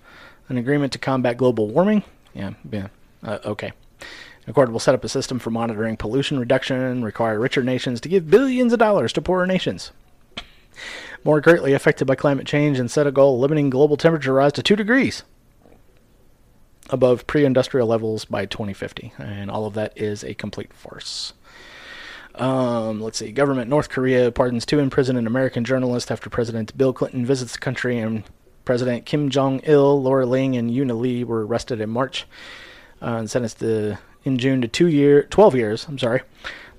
[0.48, 2.02] an agreement to combat global warming.
[2.34, 2.88] Yeah, yeah,
[3.22, 3.72] uh, okay.
[4.44, 8.00] The accord will set up a system for monitoring pollution reduction, and require richer nations
[8.00, 9.92] to give billions of dollars to poorer nations.
[11.24, 14.62] More greatly affected by climate change, and set a goal limiting global temperature rise to
[14.62, 15.22] 2 degrees
[16.90, 19.12] above pre industrial levels by 2050.
[19.18, 21.32] And all of that is a complete farce.
[22.42, 23.30] Um, let's see.
[23.30, 28.00] Government North Korea pardons two imprisoned American journalists after President Bill Clinton visits the country
[28.00, 28.24] and
[28.64, 32.26] President Kim Jong Il, Laura Ling, and Yoon Lee were arrested in March
[33.00, 35.86] uh, and sentenced to, in June to two year, 12 years.
[35.86, 36.22] I'm sorry.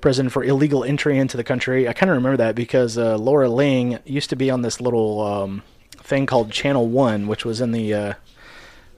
[0.02, 1.88] Prison for illegal entry into the country.
[1.88, 5.22] I kind of remember that because uh, Laura Ling used to be on this little
[5.22, 8.14] um, thing called Channel One, which was in the uh,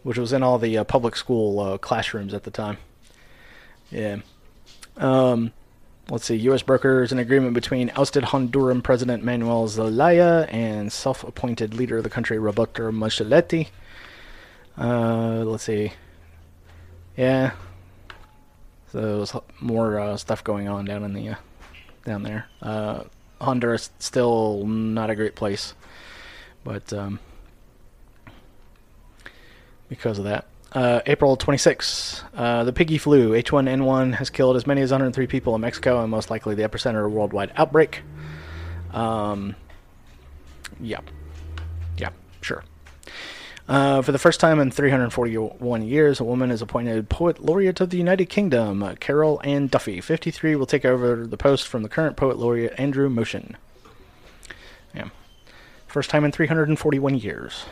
[0.02, 2.80] which was in all the uh, public school uh, classrooms at the time.
[3.92, 4.18] Yeah.
[4.98, 5.52] Um,
[6.10, 6.62] let's see, U.S.
[6.62, 12.38] brokers an agreement between ousted Honduran President Manuel Zelaya and self-appointed leader of the country
[12.38, 13.70] Roberto Micheletti.
[14.78, 15.94] Uh, let's see.
[17.18, 17.52] Yeah.
[18.92, 21.36] So there's more uh, stuff going on down in the uh,
[22.06, 22.48] down there.
[22.62, 23.04] Uh,
[23.42, 25.74] Honduras still not a great place,
[26.64, 27.20] but um,
[29.90, 30.46] because of that.
[30.76, 32.22] Uh, April 26.
[32.36, 36.12] Uh, the piggy flu, H1N1, has killed as many as 103 people in Mexico and
[36.12, 38.02] most likely the epicenter of a worldwide outbreak.
[38.92, 39.56] Um,
[40.82, 41.00] yeah.
[41.98, 42.10] Yeah,
[42.42, 42.66] sure.
[43.70, 47.90] Uh, for the first time in 341 years, a woman is appointed Poet Laureate of
[47.90, 48.84] the United Kingdom.
[48.84, 52.78] Uh, Carol Ann Duffy, 53, will take over the post from the current Poet Laureate
[52.78, 53.56] Andrew Motion.
[54.94, 55.08] Yeah.
[55.88, 57.64] First time in 341 years.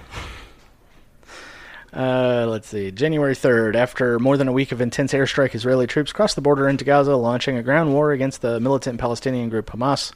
[1.93, 2.89] Uh, let's see.
[2.89, 6.67] January 3rd, after more than a week of intense airstrike, Israeli troops crossed the border
[6.67, 10.12] into Gaza, launching a ground war against the militant Palestinian group Hamas.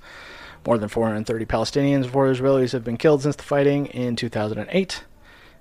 [0.66, 5.04] More than 430 Palestinians and four Israelis have been killed since the fighting in 2008.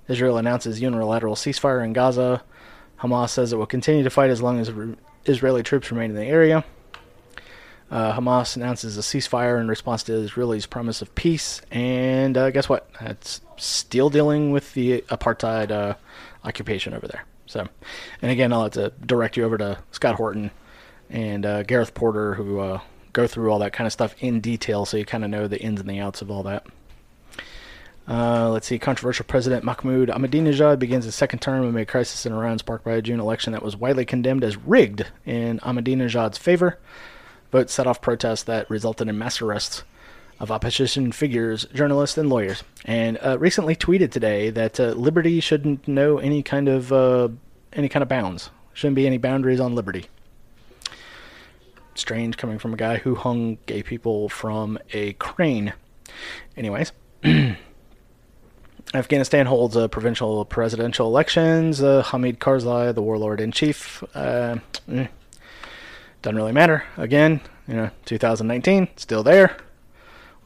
[0.07, 2.41] Israel announces unilateral ceasefire in Gaza.
[2.99, 4.71] Hamas says it will continue to fight as long as
[5.25, 6.65] Israeli troops remain in the area.
[7.91, 12.67] Uh, Hamas announces a ceasefire in response to Israel's promise of peace, and uh, guess
[12.67, 12.89] what?
[12.99, 15.95] It's still dealing with the apartheid uh,
[16.43, 17.25] occupation over there.
[17.45, 17.67] So,
[18.21, 20.51] and again, I'll have to direct you over to Scott Horton
[21.09, 22.81] and uh, Gareth Porter, who uh,
[23.13, 25.59] go through all that kind of stuff in detail, so you kind of know the
[25.61, 26.65] ins and the outs of all that.
[28.07, 28.79] Uh, let's see.
[28.79, 32.93] Controversial President Mahmoud Ahmadinejad begins his second term amid a crisis in Iran sparked by
[32.93, 36.79] a June election that was widely condemned as rigged in Ahmadinejad's favor.
[37.51, 39.83] Votes set off protests that resulted in mass arrests
[40.39, 42.63] of opposition figures, journalists, and lawyers.
[42.85, 47.29] And uh, recently tweeted today that uh, liberty shouldn't know any kind of uh,
[47.73, 48.49] any kind of bounds.
[48.73, 50.05] Shouldn't be any boundaries on liberty.
[51.95, 55.73] Strange coming from a guy who hung gay people from a crane.
[56.55, 56.91] Anyways.
[58.93, 61.81] Afghanistan holds a provincial presidential elections.
[61.83, 64.57] Uh, Hamid Karzai, the warlord in chief, uh,
[64.89, 65.07] eh,
[66.21, 66.83] doesn't really matter.
[66.95, 69.57] Again, you know, 2019, still there,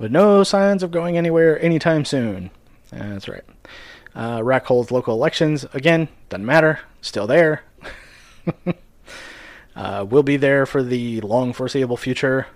[0.02, 2.50] with no signs of going anywhere anytime soon.
[2.92, 3.44] That's right.
[4.16, 5.66] Uh, Iraq holds local elections.
[5.74, 6.80] Again, doesn't matter.
[7.02, 7.64] Still there.
[9.76, 12.48] uh, we'll be there for the long foreseeable future.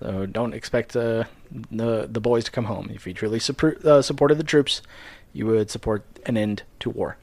[0.00, 1.24] So don't expect uh,
[1.70, 2.90] the the boys to come home.
[2.92, 4.82] If you truly support, uh, supported the troops,
[5.32, 7.16] you would support an end to war.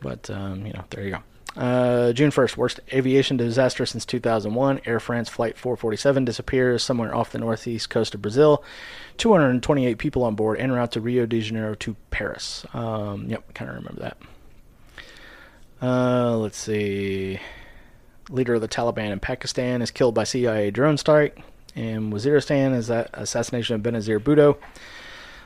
[0.00, 1.18] But um, you know, there you go.
[1.56, 4.80] Uh, June 1st, worst aviation disaster since 2001.
[4.86, 8.62] Air France Flight 447 disappears somewhere off the northeast coast of Brazil.
[9.16, 12.64] 228 people on board en route to Rio de Janeiro to Paris.
[12.72, 14.16] Um, yep, kind of remember that.
[15.82, 17.40] Uh, let's see.
[18.28, 21.42] Leader of the Taliban in Pakistan is killed by CIA drone strike.
[21.74, 24.58] In Waziristan is that assassination of Benazir Bhutto,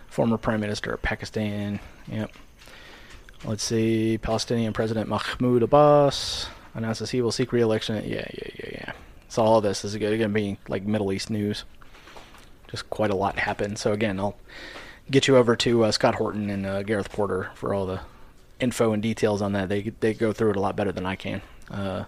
[0.08, 1.80] former prime minister of Pakistan.
[2.08, 2.30] Yep.
[3.44, 4.18] Let's see.
[4.18, 7.96] Palestinian President Mahmoud Abbas announces he will seek re-election.
[7.96, 8.92] Yeah, yeah, yeah, yeah.
[9.28, 11.64] So all of this is going to be like Middle East news.
[12.68, 13.78] Just quite a lot happened.
[13.78, 14.36] So again, I'll
[15.10, 18.00] get you over to uh, Scott Horton and uh, Gareth Porter for all the
[18.60, 19.68] info and details on that.
[19.68, 21.42] They they go through it a lot better than I can.
[21.70, 22.04] Uh,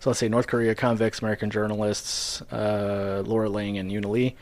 [0.00, 4.34] so let's see, North Korea convicts, American journalists, uh, Laura Ling and Yoon Lee.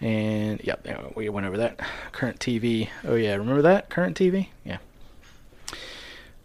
[0.00, 1.80] And yep, we went over that.
[2.12, 2.88] Current TV.
[3.04, 3.90] Oh yeah, remember that?
[3.90, 4.48] Current TV?
[4.64, 4.78] Yeah.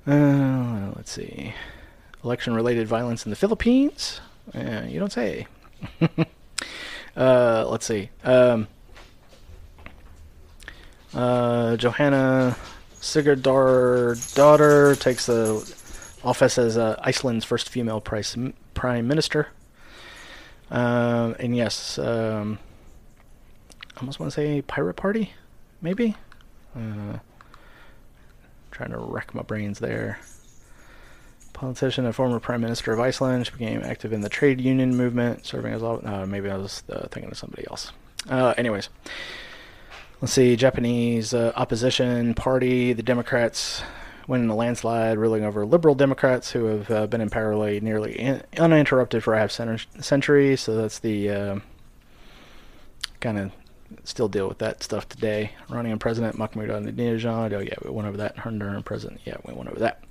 [0.07, 1.53] Uh, let's see.
[2.23, 4.21] Election related violence in the Philippines?
[4.53, 5.47] Uh, you don't say.
[7.15, 8.09] uh, let's see.
[8.23, 8.67] Um,
[11.13, 12.55] uh, Johanna
[13.01, 15.75] Sigurdardóttir daughter takes the
[16.23, 18.35] office as uh, Iceland's first female price,
[18.73, 19.47] prime minister.
[20.69, 22.59] Um, and yes, um,
[23.95, 25.33] I almost want to say Pirate Party,
[25.81, 26.15] maybe?
[28.79, 30.19] Trying to wreck my brains there.
[31.51, 33.45] Politician and former Prime Minister of Iceland.
[33.45, 35.83] She became active in the trade union movement, serving as.
[35.83, 37.91] Uh, maybe I was uh, thinking of somebody else.
[38.29, 38.87] Uh, anyways,
[40.21, 40.55] let's see.
[40.55, 43.83] Japanese uh, opposition party, the Democrats,
[44.27, 48.17] win in a landslide, ruling over liberal Democrats who have uh, been in power nearly
[48.17, 50.55] in- uninterrupted for a half century.
[50.55, 51.59] So that's the uh,
[53.19, 53.51] kind of
[54.03, 55.51] still deal with that stuff today.
[55.69, 57.53] Running on President Mahmoud Ahmadinejad.
[57.53, 58.37] Oh yeah, we went over that.
[58.37, 59.21] Honduran President.
[59.25, 60.03] Yeah, we went over that.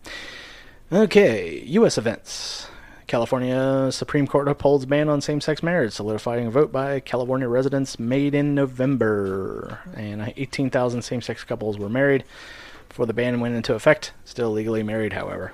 [0.93, 1.99] Okay, U.S.
[1.99, 2.69] events.
[3.07, 8.35] California Supreme Court upholds ban on same-sex marriage, solidifying a vote by California residents made
[8.35, 9.81] in November.
[9.95, 12.25] And 18,000 same-sex couples were married
[12.88, 14.12] before the ban went into effect.
[14.25, 15.53] Still legally married, however.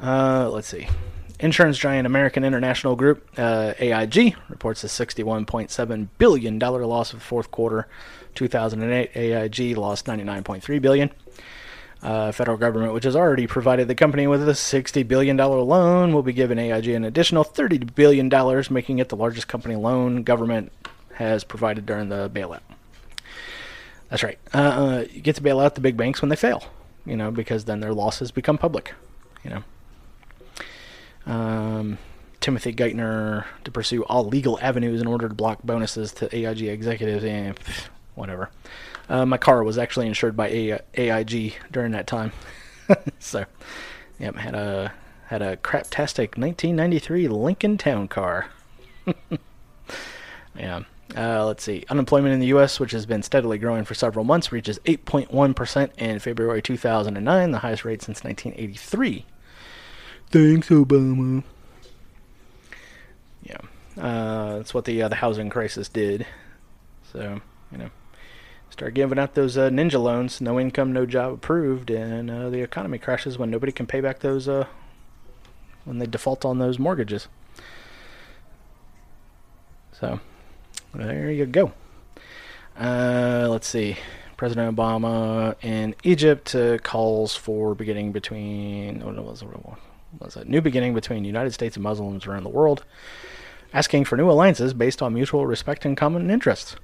[0.00, 0.88] Uh, let's see.
[1.44, 7.50] Insurance giant American International Group, uh, AIG, reports a $61.7 billion loss for the fourth
[7.50, 7.86] quarter
[8.34, 9.10] 2008.
[9.14, 11.10] AIG lost 99.3 billion.
[12.02, 16.22] Uh, federal government, which has already provided the company with a $60 billion loan, will
[16.22, 18.30] be giving AIG an additional $30 billion,
[18.70, 20.72] making it the largest company loan government
[21.16, 22.62] has provided during the bailout.
[24.08, 24.38] That's right.
[24.54, 26.64] Uh, uh, you get to bail out the big banks when they fail,
[27.04, 28.94] you know, because then their losses become public,
[29.42, 29.62] you know.
[31.26, 31.98] Um,
[32.40, 37.24] Timothy Geithner to pursue all legal avenues in order to block bonuses to AIG executives.
[37.24, 37.58] and
[38.14, 38.50] whatever.
[39.08, 40.48] Uh, my car was actually insured by
[40.94, 42.32] AIG during that time,
[43.18, 43.44] so
[44.18, 44.92] yep had a
[45.26, 48.46] had a craptastic 1993 Lincoln Town Car.
[50.58, 50.82] yeah.
[51.16, 51.84] Uh, let's see.
[51.88, 56.18] Unemployment in the U.S., which has been steadily growing for several months, reaches 8.1% in
[56.18, 59.24] February 2009, the highest rate since 1983.
[60.34, 61.44] Thanks, Obama.
[63.44, 63.58] Yeah,
[63.96, 66.26] uh, that's what the uh, the housing crisis did.
[67.12, 67.90] So you know,
[68.68, 72.62] start giving out those uh, ninja loans, no income, no job approved, and uh, the
[72.62, 74.66] economy crashes when nobody can pay back those uh,
[75.84, 77.28] when they default on those mortgages.
[79.92, 80.18] So
[80.92, 81.72] there you go.
[82.76, 83.98] Uh, let's see.
[84.36, 89.00] President Obama in Egypt calls for beginning between.
[89.00, 89.48] Oh, What was it?
[90.20, 92.84] Was a new beginning between United States and Muslims around the world,
[93.72, 96.76] asking for new alliances based on mutual respect and common interests.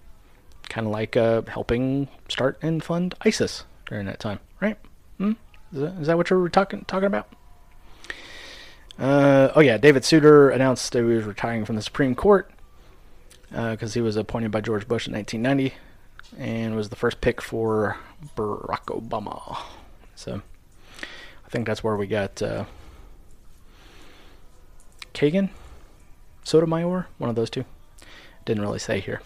[0.69, 4.79] kind of like uh, helping start and fund ISIS during that time, right?
[5.19, 5.33] Hmm?
[5.73, 7.29] Is, that, is that what you were talking talking about?
[8.99, 12.51] Uh, oh yeah, David Souter announced that he was retiring from the Supreme Court
[13.49, 15.75] because uh, he was appointed by George Bush in 1990
[16.39, 17.97] and was the first pick for
[18.37, 19.59] Barack Obama.
[20.15, 20.43] So
[21.45, 22.65] I think that's where we got uh,
[25.15, 25.51] Kagan,
[26.45, 27.65] Sotomayor, one of those two.
[28.45, 29.21] Didn't really say here.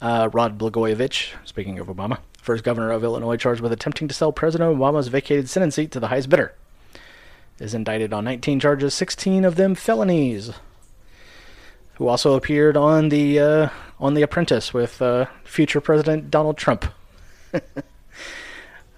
[0.00, 4.32] Uh, Rod Blagojevich, speaking of Obama, first governor of Illinois charged with attempting to sell
[4.32, 6.54] President Obama's vacated Senate seat to the highest bidder
[7.58, 10.52] is indicted on 19 charges, 16 of them felonies.
[11.94, 16.84] Who also appeared on the uh, on The Apprentice with uh, future President Donald Trump.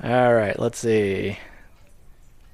[0.04, 1.38] All right, let's see.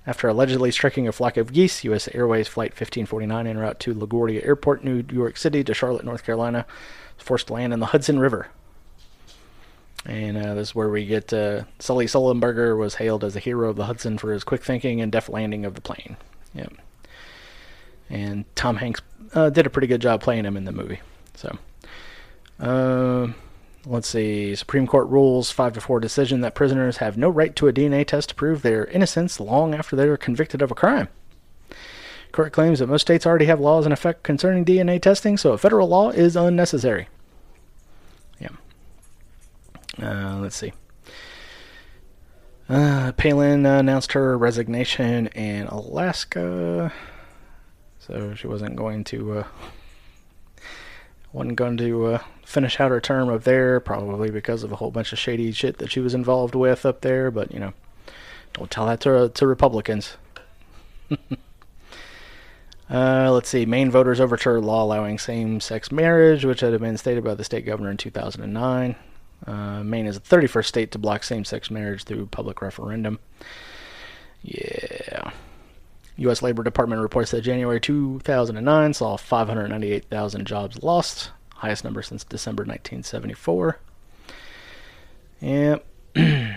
[0.07, 2.09] After allegedly striking a flock of geese, U.S.
[2.14, 6.64] Airways Flight 1549 en route to LaGuardia Airport, New York City to Charlotte, North Carolina,
[7.16, 8.49] was forced to land in the Hudson River.
[10.05, 13.69] And uh, this is where we get uh, Sully Sullenberger was hailed as a hero
[13.69, 16.16] of the Hudson for his quick thinking and deft landing of the plane.
[16.55, 16.73] Yep.
[18.09, 19.03] And Tom Hanks
[19.35, 21.01] uh, did a pretty good job playing him in the movie.
[21.35, 21.59] So,
[22.61, 23.33] uh,
[23.87, 24.55] let's see.
[24.55, 28.07] Supreme Court rules five to four decision that prisoners have no right to a DNA
[28.07, 31.09] test to prove their innocence long after they are convicted of a crime.
[32.33, 35.59] Court claims that most states already have laws in effect concerning DNA testing, so a
[35.59, 37.09] federal law is unnecessary.
[38.38, 38.49] Yeah.
[40.03, 40.72] Uh, let's see.
[42.68, 46.92] Uh, Palin announced her resignation in Alaska,
[48.01, 49.44] so she wasn't going to uh,
[51.37, 54.90] wasn't going to uh, finish out her term up there, probably because of a whole
[54.90, 57.31] bunch of shady shit that she was involved with up there.
[57.31, 57.75] But you know,
[58.55, 60.16] don't tell that to to Republicans.
[62.88, 63.66] Uh, let's see.
[63.66, 67.90] Maine voters overturned law allowing same-sex marriage, which had been stated by the state governor
[67.90, 68.94] in 2009.
[69.44, 73.18] Uh, Maine is the 31st state to block same sex marriage through public referendum.
[74.42, 75.33] Yeah.
[76.19, 76.43] U.S.
[76.43, 83.79] Labor Department reports that January 2009 saw 598,000 jobs lost, highest number since December 1974.
[85.41, 85.87] Yep.
[86.17, 86.55] uh,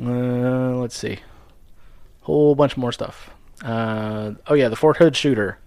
[0.00, 1.18] let's see.
[2.22, 3.30] Whole bunch more stuff.
[3.62, 5.58] Uh, oh, yeah, the Fort Hood shooter.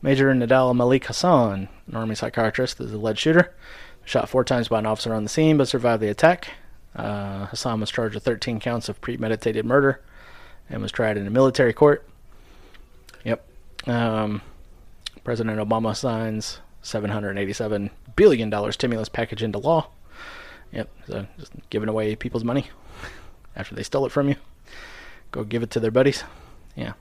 [0.00, 3.54] Major Nidal Malik Hassan, an Army psychiatrist, is the lead shooter.
[4.04, 6.50] Shot four times by an officer on the scene, but survived the attack.
[6.94, 10.00] Uh, Hassan was charged with 13 counts of premeditated murder
[10.68, 12.06] and was tried in a military court.
[13.24, 13.46] Yep.
[13.86, 14.42] Um,
[15.24, 19.88] President Obama signs $787 billion stimulus package into law.
[20.72, 20.90] Yep.
[21.06, 22.68] So just giving away people's money
[23.56, 24.36] after they stole it from you.
[25.30, 26.24] Go give it to their buddies.
[26.76, 26.92] Yeah.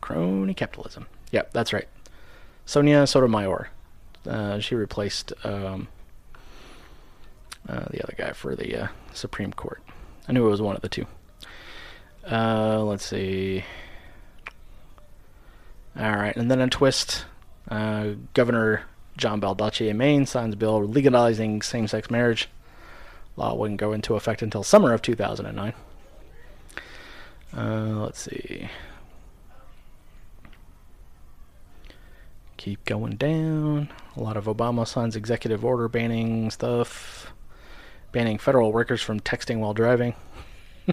[0.00, 1.06] Crony capitalism.
[1.32, 1.88] Yep, that's right.
[2.64, 3.68] Sonia Sotomayor.
[4.26, 5.88] Uh, she replaced um,
[7.68, 9.82] uh, the other guy for the uh, Supreme Court.
[10.28, 11.06] I knew it was one of the two.
[12.30, 13.64] Uh, let's see.
[15.98, 17.24] All right, and then a twist.
[17.68, 18.84] Uh, Governor
[19.16, 22.48] John Baldacci in Maine signs a bill legalizing same-sex marriage.
[23.36, 25.72] Law wouldn't go into effect until summer of 2009.
[27.56, 28.68] Uh, let's see.
[32.56, 33.88] Keep going down.
[34.16, 37.32] A lot of Obama signs executive order banning stuff
[38.12, 40.14] banning federal workers from texting while driving.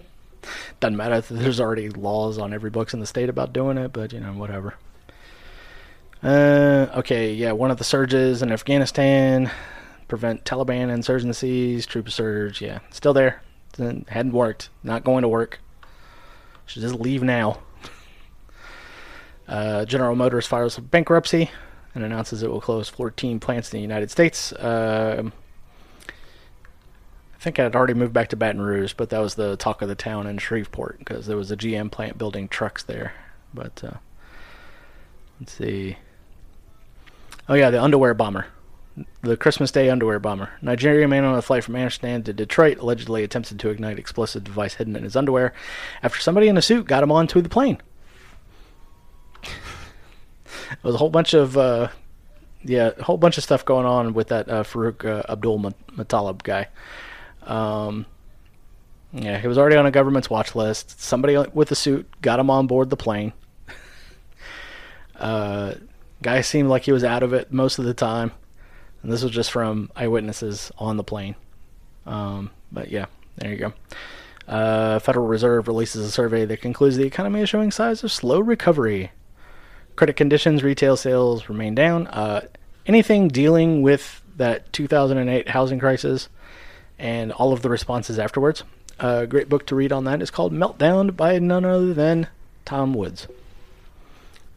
[0.79, 1.21] Doesn't matter.
[1.21, 4.33] There's already laws on every books in the state about doing it, but you know,
[4.33, 4.75] whatever.
[6.23, 9.51] Uh, okay, yeah, one of the surges in Afghanistan
[10.07, 13.41] prevent Taliban insurgencies, troop surge, yeah, still there.
[13.77, 14.69] Hadn't worked.
[14.83, 15.59] Not going to work.
[16.65, 17.59] Should just leave now.
[19.47, 21.49] Uh, General Motors files for bankruptcy
[21.95, 24.51] and announces it will close 14 plants in the United States.
[24.53, 25.29] Uh,
[26.07, 29.81] I think I had already moved back to Baton Rouge, but that was the talk
[29.81, 33.13] of the town in Shreveport because there was a GM plant building trucks there.
[33.53, 33.97] But uh,
[35.39, 35.97] let's see.
[37.49, 38.47] Oh yeah, the underwear bomber,
[39.21, 40.51] the Christmas Day underwear bomber.
[40.61, 44.75] Nigerian man on a flight from Amsterdam to Detroit allegedly attempted to ignite explosive device
[44.75, 45.53] hidden in his underwear
[46.03, 47.77] after somebody in a suit got him onto the plane.
[49.43, 51.87] it was a whole bunch of uh,
[52.63, 56.43] yeah, a whole bunch of stuff going on with that uh, Farouk uh, Abdul Muttalib
[56.43, 56.67] guy.
[57.43, 58.05] Um,
[59.13, 60.99] yeah, he was already on a government's watch list.
[60.99, 63.31] Somebody with a suit got him on board the plane.
[65.15, 65.75] uh,
[66.21, 68.31] guy seemed like he was out of it most of the time,
[69.01, 71.35] and this was just from eyewitnesses on the plane.
[72.05, 73.05] Um, but yeah,
[73.37, 73.73] there you go.
[74.47, 78.39] Uh, Federal Reserve releases a survey that concludes the economy is showing signs of slow
[78.39, 79.11] recovery.
[79.95, 82.07] Credit conditions, retail sales remain down.
[82.07, 82.47] Uh,
[82.85, 86.29] anything dealing with that 2008 housing crisis
[86.97, 88.63] and all of the responses afterwards.
[88.99, 92.27] A great book to read on that is called Meltdown by none other than
[92.65, 93.27] Tom Woods.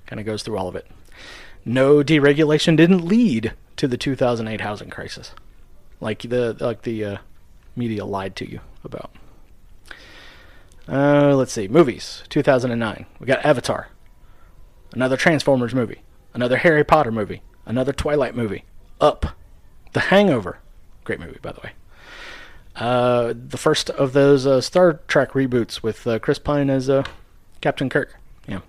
[0.06, 0.86] Kind of goes through all of it.
[1.64, 5.32] No deregulation didn't lead to the 2008 housing crisis,
[6.00, 7.16] like the like the uh,
[7.76, 9.10] media lied to you about.
[10.88, 12.22] Uh, let's see, movies.
[12.30, 13.06] 2009.
[13.18, 13.88] We got Avatar,
[14.92, 16.02] another Transformers movie,
[16.34, 18.64] another Harry Potter movie, another Twilight movie,
[19.00, 19.26] Up,
[19.92, 20.58] The Hangover,
[21.04, 21.72] great movie by the way.
[22.76, 27.04] Uh, the first of those uh, Star Trek reboots with uh, Chris Pine as uh,
[27.60, 28.16] Captain Kirk.
[28.48, 28.60] Yeah.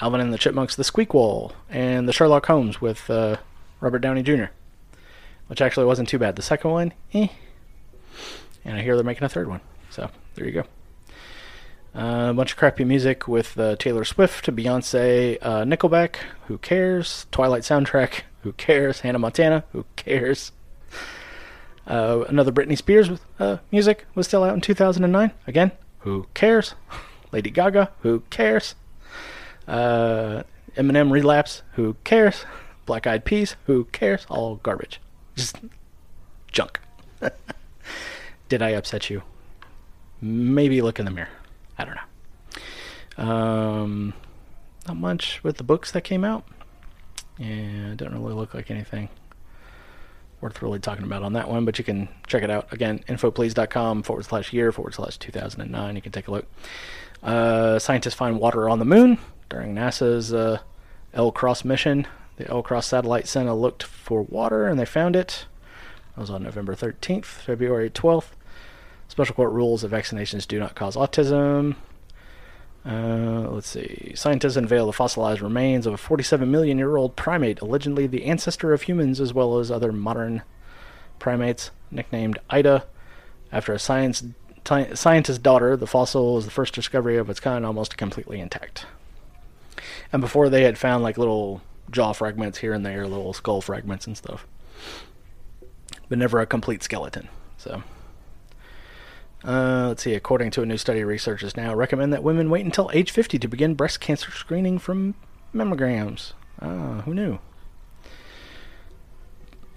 [0.00, 3.36] Alvin and the Chipmunks, The Squeakquel, and the Sherlock Holmes with uh,
[3.80, 4.46] Robert Downey Jr.,
[5.48, 6.36] which actually wasn't too bad.
[6.36, 7.28] The second one, eh.
[8.64, 9.60] And I hear they're making a third one.
[9.90, 10.64] So there you go.
[11.94, 17.26] Uh, a bunch of crappy music with uh, Taylor Swift, Beyonce, uh, Nickelback, who cares?
[17.32, 19.00] Twilight soundtrack, who cares?
[19.00, 20.52] Hannah Montana, who cares?
[21.86, 25.32] Uh, another Britney Spears uh, music was still out in 2009.
[25.46, 26.74] Again, who cares?
[27.32, 28.74] Lady Gaga, who cares?
[29.68, 30.42] Uh,
[30.76, 32.44] Eminem Relapse, who cares?
[32.86, 34.26] Black Eyed Peas, who cares?
[34.30, 35.00] All garbage.
[35.36, 35.56] Just
[36.50, 36.80] junk.
[38.48, 39.22] Did I upset you?
[40.22, 41.28] Maybe look in the mirror.
[41.76, 43.24] I don't know.
[43.24, 44.14] Um,
[44.86, 46.44] not much with the books that came out.
[47.36, 49.10] Yeah, don't really look like anything
[50.40, 52.72] worth really talking about on that one, but you can check it out.
[52.72, 55.96] Again, infoplease.com forward slash year forward slash 2009.
[55.96, 56.46] You can take a look.
[57.22, 59.18] Uh, scientists find water on the moon
[59.48, 60.60] during NASA's uh,
[61.14, 62.06] LCROSS mission.
[62.36, 65.46] The LCROSS satellite sent a looked for water, and they found it.
[66.14, 68.30] That was on November 13th, February 12th.
[69.08, 71.76] Special court rules that vaccinations do not cause autism.
[72.84, 74.12] Uh, let's see.
[74.14, 78.72] Scientists unveil the fossilized remains of a 47 million year old primate, allegedly the ancestor
[78.72, 80.42] of humans as well as other modern
[81.18, 82.86] primates, nicknamed Ida.
[83.50, 84.22] After a science
[84.64, 88.86] t- scientist's daughter, the fossil is the first discovery of its kind almost completely intact.
[90.12, 94.06] And before they had found like little jaw fragments here and there, little skull fragments
[94.06, 94.46] and stuff.
[96.08, 97.28] But never a complete skeleton.
[97.56, 97.82] So.
[99.44, 100.14] Uh, let's see.
[100.14, 103.48] According to a new study, researchers now recommend that women wait until age 50 to
[103.48, 105.14] begin breast cancer screening from
[105.54, 106.32] mammograms.
[106.60, 107.38] Ah, who knew?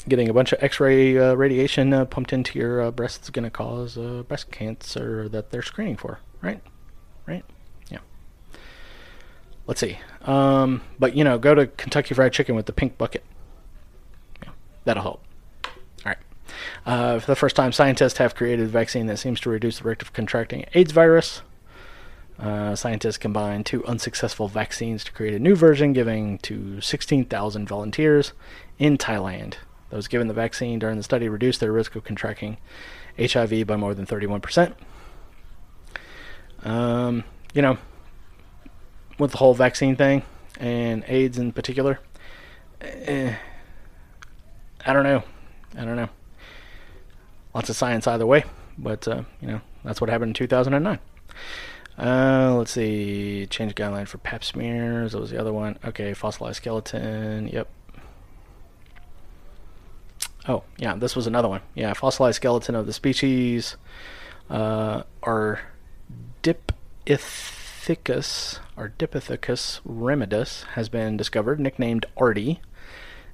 [0.08, 3.44] Getting a bunch of X-ray uh, radiation uh, pumped into your uh, breast is going
[3.44, 6.60] to cause uh, breast cancer that they're screening for, right?
[7.28, 7.46] Right?
[9.72, 9.98] Let's see.
[10.26, 13.24] Um, but you know, go to Kentucky Fried Chicken with the pink bucket.
[14.44, 14.50] Yeah,
[14.84, 15.24] that'll help.
[15.64, 15.72] All
[16.04, 16.18] right.
[16.86, 19.86] Uh, for the first time, scientists have created a vaccine that seems to reduce the
[19.86, 21.42] rate of contracting AIDS virus.
[22.38, 28.34] Uh, scientists combined two unsuccessful vaccines to create a new version, giving to 16,000 volunteers
[28.78, 29.54] in Thailand.
[29.90, 32.58] Those given the vaccine during the study reduced their risk of contracting
[33.18, 34.74] HIV by more than 31%.
[36.66, 37.78] Um, you know,
[39.22, 40.24] with the whole vaccine thing
[40.60, 42.00] and AIDS in particular,
[42.82, 43.36] eh,
[44.86, 45.24] I don't know.
[45.78, 46.10] I don't know
[47.54, 48.44] lots of science either way.
[48.78, 51.00] But uh, you know that's what happened in 2009.
[51.98, 55.12] Uh, let's see, change guideline for Pap smears.
[55.12, 55.78] That was the other one.
[55.86, 57.48] Okay, fossilized skeleton.
[57.48, 57.68] Yep.
[60.48, 61.62] Oh, yeah, this was another one.
[61.76, 63.76] Yeah, fossilized skeleton of the species
[64.50, 65.60] uh, are
[67.82, 72.62] Dipithecus, or Dipithecus ramidus, has been discovered, nicknamed Ardi.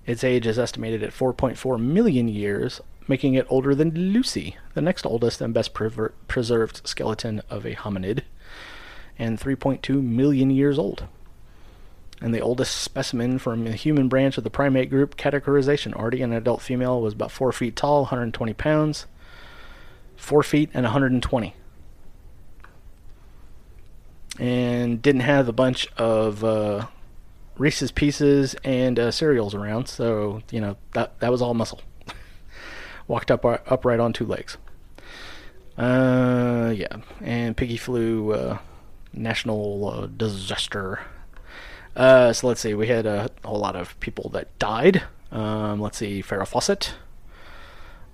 [0.05, 2.79] Its age is estimated at 4.4 million years,
[3.09, 7.75] making it older than Lucy, the next oldest and best prever- preserved skeleton of a
[7.75, 8.21] hominid,
[9.19, 11.07] and 3.2 million years old.
[12.21, 16.31] And the oldest specimen from the human branch of the primate group categorization, already an
[16.31, 19.07] adult female, was about 4 feet tall, 120 pounds,
[20.15, 21.53] 4 feet and 120.
[24.39, 26.87] And didn't have a bunch of uh,
[27.57, 31.81] Reese's Pieces and uh, cereals around, so, you know, that, that was all muscle.
[33.07, 34.57] Walked up upright on two legs.
[35.77, 38.57] Uh, yeah, and Piggy flu, uh,
[39.13, 41.01] national uh, disaster.
[41.95, 45.03] Uh, so let's see, we had a whole lot of people that died.
[45.31, 46.93] Um, let's see, Farrah Fawcett,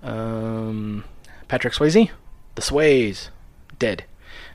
[0.01, 1.03] um,
[1.47, 2.09] Patrick Swayze,
[2.55, 3.29] the Sways,
[3.79, 4.05] dead.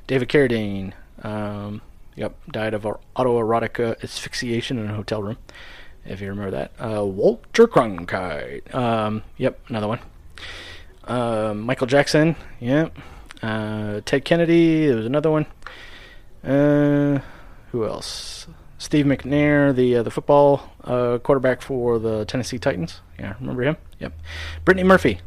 [0.06, 0.92] David Carradine,
[1.22, 1.80] um,
[2.16, 2.82] yep, died of
[3.16, 5.38] autoerotic asphyxiation in a hotel room,
[6.04, 6.72] if you remember that.
[6.78, 10.00] Uh, Walter Cronkite, um, yep, another one.
[11.04, 12.88] Uh, Michael Jackson, yeah.
[13.42, 15.46] Uh, Ted Kennedy, there was another one.
[16.44, 17.20] Uh,
[17.72, 18.46] who else?
[18.78, 23.00] Steve McNair, the uh, the football uh, quarterback for the Tennessee Titans.
[23.18, 23.76] Yeah, remember him?
[23.98, 24.12] Yep.
[24.64, 25.20] Brittany Murphy,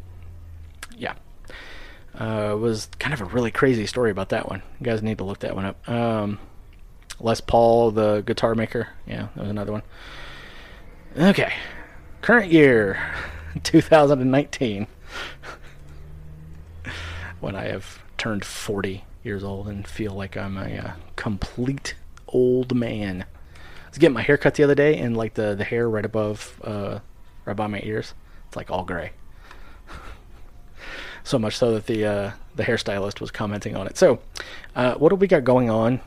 [2.14, 4.62] Uh, was kind of a really crazy story about that one.
[4.78, 5.88] You guys need to look that one up.
[5.88, 6.38] Um,
[7.20, 8.88] Les Paul, the guitar maker.
[9.06, 9.82] Yeah, that was another one.
[11.16, 11.52] Okay.
[12.20, 13.02] Current year,
[13.62, 14.86] 2019.
[17.40, 21.94] when I have turned 40 years old and feel like I'm a uh, complete
[22.28, 23.22] old man.
[23.22, 26.04] I was getting my hair cut the other day, and like the, the hair right
[26.04, 27.00] above, uh,
[27.44, 28.14] right by my ears,
[28.46, 29.12] it's like all gray.
[31.24, 33.96] So much so that the uh, the hairstylist was commenting on it.
[33.96, 34.20] So,
[34.74, 36.00] uh, what do we got going on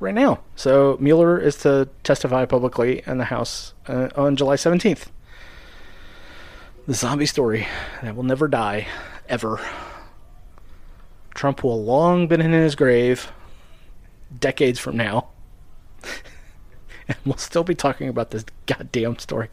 [0.00, 0.40] right now?
[0.54, 5.06] So Mueller is to testify publicly in the House uh, on July 17th.
[6.86, 7.66] The zombie story
[8.02, 8.86] that will never die,
[9.28, 9.60] ever.
[11.34, 13.30] Trump will long been in his grave,
[14.38, 15.28] decades from now,
[17.08, 19.48] and we'll still be talking about this goddamn story.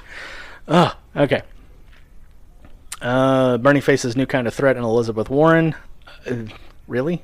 [0.68, 1.42] Oh, okay.
[3.04, 5.76] Uh, Bernie faces new kind of threat in Elizabeth Warren.
[6.26, 6.46] Uh,
[6.88, 7.22] really?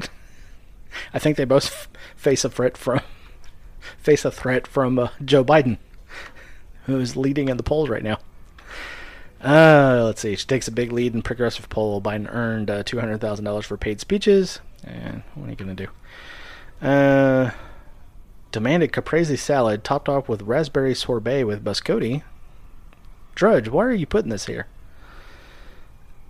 [1.12, 3.00] I think they both f- face a threat from
[3.98, 5.76] face a threat from uh, Joe Biden,
[6.86, 8.18] who is leading in the polls right now.
[9.44, 10.34] Uh, let's see.
[10.34, 12.00] She takes a big lead in progressive poll.
[12.00, 14.60] Biden earned uh, two hundred thousand dollars for paid speeches.
[14.82, 15.88] And what are you gonna do?
[16.80, 17.50] Uh,
[18.50, 22.22] demanded caprese salad topped off with raspberry sorbet with biscotti.
[23.34, 24.66] Drudge, why are you putting this here?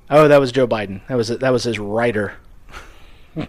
[0.08, 1.00] Oh, that was Joe Biden.
[1.08, 2.34] That was that was his writer.
[3.36, 3.46] uh,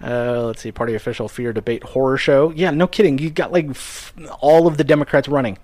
[0.00, 0.72] let's see.
[0.72, 2.50] Party official fear debate horror show.
[2.50, 3.18] Yeah, no kidding.
[3.18, 5.58] You got like f- all of the Democrats running.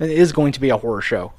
[0.00, 1.32] It is going to be a horror show.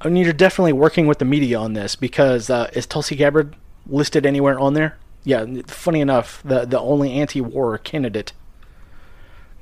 [0.00, 3.56] I mean, you're definitely working with the media on this because uh, is Tulsi Gabbard
[3.86, 4.98] listed anywhere on there?
[5.24, 8.32] Yeah, funny enough, the the only anti-war candidate.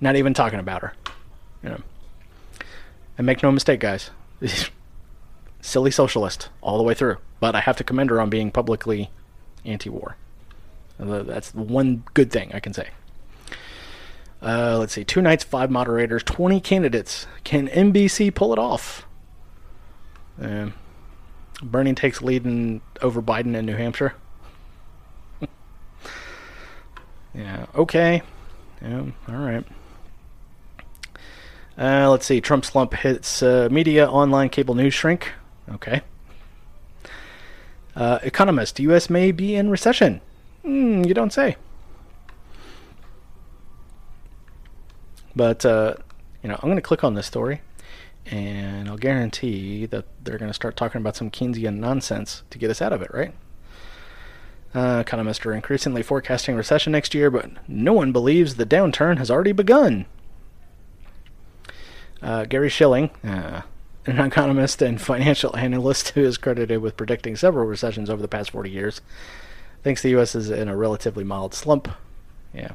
[0.00, 0.94] Not even talking about her.
[1.62, 1.80] You know.
[3.16, 4.10] And make no mistake, guys.
[5.64, 7.16] Silly socialist all the way through.
[7.40, 9.10] But I have to commend her on being publicly
[9.64, 10.14] anti-war.
[10.98, 12.90] That's one good thing I can say.
[14.42, 15.04] Uh, let's see.
[15.04, 17.26] Two nights, five moderators, 20 candidates.
[17.44, 19.06] Can NBC pull it off?
[20.38, 20.74] Um,
[21.62, 24.12] Bernie takes lead in, over Biden in New Hampshire.
[27.34, 28.20] yeah, okay.
[28.82, 29.64] Yeah, all right.
[31.78, 32.42] Uh, let's see.
[32.42, 35.32] Trump slump hits uh, media, online, cable news shrink.
[35.70, 36.02] Okay.
[37.96, 39.08] Uh, economist: U.S.
[39.08, 40.20] may be in recession.
[40.64, 41.56] Mm, you don't say.
[45.36, 45.94] But uh,
[46.42, 47.60] you know, I'm going to click on this story,
[48.26, 52.70] and I'll guarantee that they're going to start talking about some Keynesian nonsense to get
[52.70, 53.34] us out of it, right?
[54.74, 59.30] Uh, economists are increasingly forecasting recession next year, but no one believes the downturn has
[59.30, 60.04] already begun.
[62.20, 63.62] Uh, Gary Shilling, uh,
[64.06, 68.50] an economist and financial analyst who is credited with predicting several recessions over the past
[68.50, 69.00] 40 years,
[69.82, 70.34] thinks the U.S.
[70.34, 71.88] is in a relatively mild slump.
[72.52, 72.72] Yeah.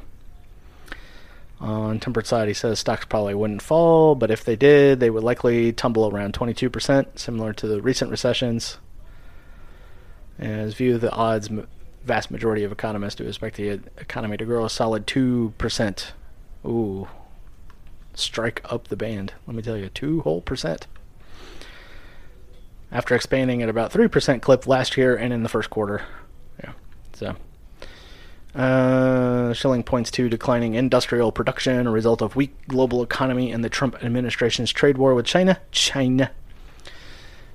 [1.59, 5.23] On tempered side, he says stocks probably wouldn't fall, but if they did, they would
[5.23, 8.77] likely tumble around 22%, similar to the recent recessions.
[10.37, 11.49] As view of the odds,
[12.05, 13.67] vast majority of economists do expect the
[13.97, 16.11] economy to grow a solid 2%.
[16.65, 17.07] Ooh.
[18.13, 19.33] Strike up the band.
[19.45, 20.87] Let me tell you, 2 whole percent.
[22.91, 26.01] After expanding at about 3% clip last year and in the first quarter.
[26.63, 26.71] Yeah.
[27.13, 27.35] So.
[28.55, 33.69] Uh, Shilling points to declining industrial production, a result of weak global economy and the
[33.69, 35.59] Trump administration's trade war with China.
[35.71, 36.31] China.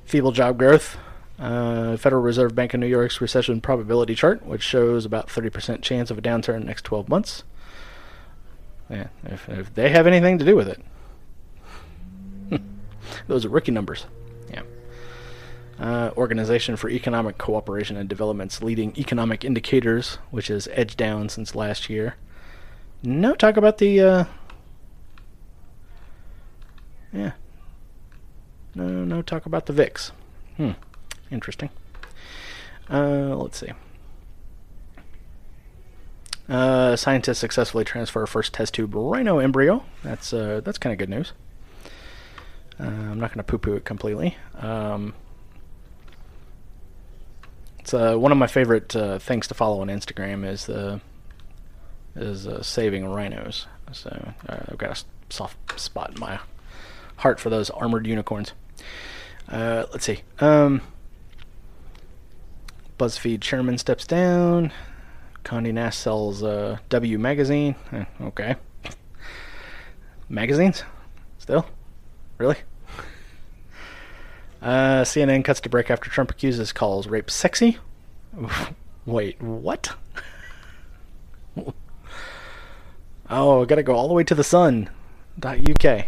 [0.04, 0.96] Feeble job growth.
[1.38, 6.10] Uh, Federal Reserve Bank of New York's recession probability chart, which shows about 30% chance
[6.10, 7.42] of a downturn next 12 months.
[8.88, 10.80] Yeah, if, if they have anything to do with it.
[13.26, 14.06] Those are rookie numbers.
[15.78, 21.54] Uh, Organization for Economic Cooperation and Development's leading economic indicators, which has edged down since
[21.54, 22.14] last year.
[23.02, 24.00] No talk about the.
[24.00, 24.24] Uh,
[27.12, 27.32] yeah.
[28.74, 30.12] No, no talk about the VIX.
[30.56, 30.70] Hmm.
[31.30, 31.70] Interesting.
[32.90, 33.72] Uh, let's see.
[36.48, 39.82] Uh, scientists successfully transfer first test tube rhino embryo.
[40.02, 41.32] That's uh, that's kind of good news.
[42.78, 44.36] Uh, I'm not going to poo-poo it completely.
[44.58, 45.14] Um,
[47.84, 51.02] it's uh, one of my favorite uh, things to follow on Instagram is the
[52.16, 53.66] is uh, saving rhinos.
[53.92, 56.40] So uh, I've got a soft spot in my
[57.16, 58.54] heart for those armored unicorns.
[59.50, 60.22] Uh, let's see.
[60.40, 60.80] Um,
[62.98, 64.72] BuzzFeed chairman steps down.
[65.44, 67.74] Condé Nast sells uh, W magazine.
[67.92, 68.56] Eh, okay.
[70.30, 70.84] Magazines?
[71.36, 71.66] Still?
[72.38, 72.56] Really?
[74.64, 77.76] Uh, CNN cuts to break after Trump accuses calls rape sexy.
[79.06, 79.94] Wait, what?
[83.28, 84.88] oh, I gotta go all the way to the sun.
[85.44, 86.06] .uk.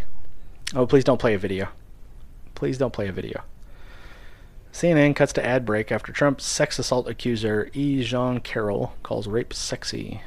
[0.73, 1.67] Oh, please don't play a video.
[2.55, 3.43] Please don't play a video.
[4.73, 8.01] CNN cuts to ad break after Trump's sex assault accuser E.
[8.03, 10.21] Jean Carroll calls rape sexy.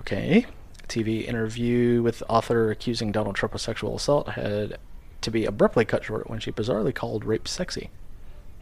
[0.00, 0.46] Okay.
[0.88, 4.78] TV interview with author accusing Donald Trump of sexual assault had
[5.22, 7.90] to be abruptly cut short when she bizarrely called rape sexy.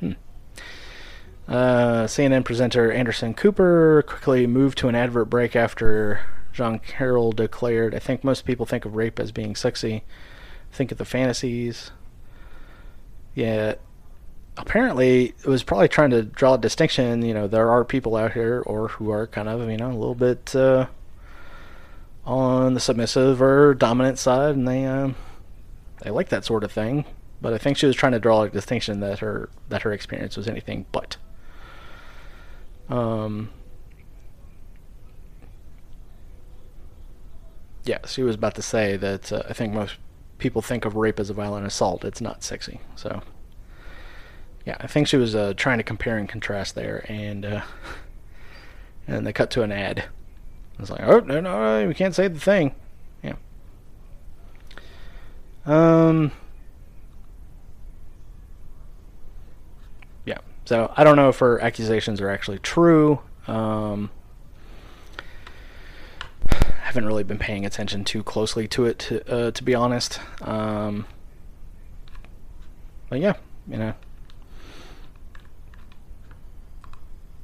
[0.01, 0.13] Hmm.
[1.49, 6.21] Uh, CNN presenter Anderson Cooper quickly moved to an advert break after
[6.53, 10.05] Jean Carroll declared, I think most people think of rape as being sexy.
[10.73, 11.91] Think of the fantasies.
[13.35, 13.75] Yeah.
[14.57, 17.23] Apparently, it was probably trying to draw a distinction.
[17.23, 19.95] You know, there are people out here, or who are kind of, you know, a
[19.95, 20.87] little bit uh,
[22.25, 25.15] on the submissive or dominant side, and they um,
[26.03, 27.05] they like that sort of thing.
[27.43, 30.37] But I think she was trying to draw a distinction that her that her experience
[30.37, 31.17] was anything but.
[32.89, 33.51] Um,
[37.85, 39.97] yeah, she was about to say that uh, I think most
[40.39, 42.05] people think of rape as a violent assault.
[42.05, 42.81] It's not sexy.
[42.97, 43.23] So,
[44.67, 47.63] yeah, I think she was uh, trying to compare and contrast there, and uh,
[49.07, 50.05] and they cut to an ad.
[50.79, 52.75] I was like, oh no, no, we can't say the thing.
[55.71, 56.33] Um.
[60.25, 60.39] Yeah.
[60.65, 63.21] So I don't know if her accusations are actually true.
[63.47, 64.11] Um
[66.51, 70.19] I haven't really been paying attention too closely to it, to, uh, to be honest.
[70.43, 71.07] Um,
[73.09, 73.35] but yeah,
[73.69, 73.95] you know,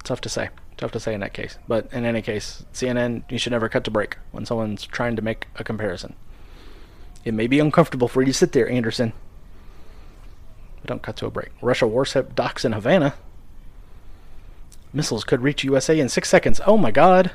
[0.03, 0.49] tough to say.
[0.75, 1.57] Tough to say in that case.
[1.65, 5.21] But in any case, CNN, you should never cut to break when someone's trying to
[5.21, 6.15] make a comparison.
[7.27, 9.11] It may be uncomfortable for you to sit there, Anderson.
[10.79, 11.49] But don't cut to a break.
[11.61, 13.15] Russia warship docks in Havana.
[14.93, 16.61] Missiles could reach USA in six seconds.
[16.65, 17.31] Oh my god.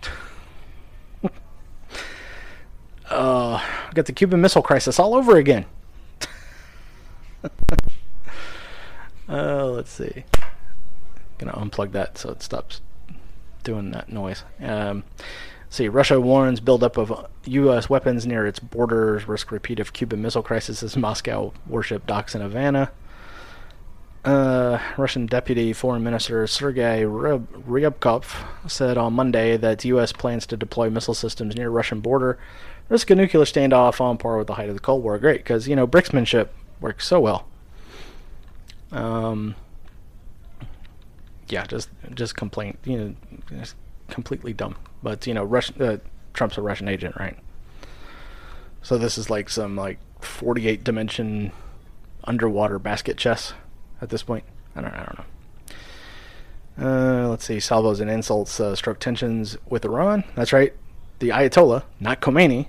[3.10, 3.60] uh,
[3.94, 5.64] got the Cuban Missile Crisis all over again.
[9.28, 10.22] uh, let's see.
[11.38, 12.80] Gonna unplug that so it stops
[13.64, 14.44] doing that noise.
[14.60, 15.02] Um,
[15.74, 17.90] see, Russia warns buildup of U.S.
[17.90, 22.40] weapons near its borders, risk repeat of Cuban Missile Crisis as Moscow warship docks in
[22.40, 22.90] Havana.
[24.24, 30.12] Uh, Russian Deputy Foreign Minister Sergei Ryabkov said on Monday that U.S.
[30.12, 32.38] plans to deploy missile systems near Russian border
[32.88, 35.18] risk a nuclear standoff on par with the height of the Cold War.
[35.18, 36.48] Great, because you know brinksmanship
[36.80, 37.46] works so well.
[38.92, 39.54] Um,
[41.48, 43.16] yeah, just just complain, you
[43.50, 43.64] know,
[44.08, 44.76] completely dumb.
[45.04, 45.98] But you know, Russian uh,
[46.32, 47.36] Trump's a Russian agent, right?
[48.82, 51.52] So this is like some like 48 dimension
[52.24, 53.52] underwater basket chess
[54.00, 54.44] at this point.
[54.74, 55.24] I don't, I don't know.
[56.76, 57.60] Uh, let's see.
[57.60, 60.24] Salvos and insults uh, tensions with Iran.
[60.34, 60.72] That's right.
[61.20, 62.66] The Ayatollah, not Khomeini,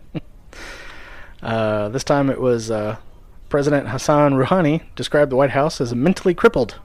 [1.42, 2.96] uh, this time it was uh,
[3.48, 6.78] President Hassan Rouhani described the White House as mentally crippled.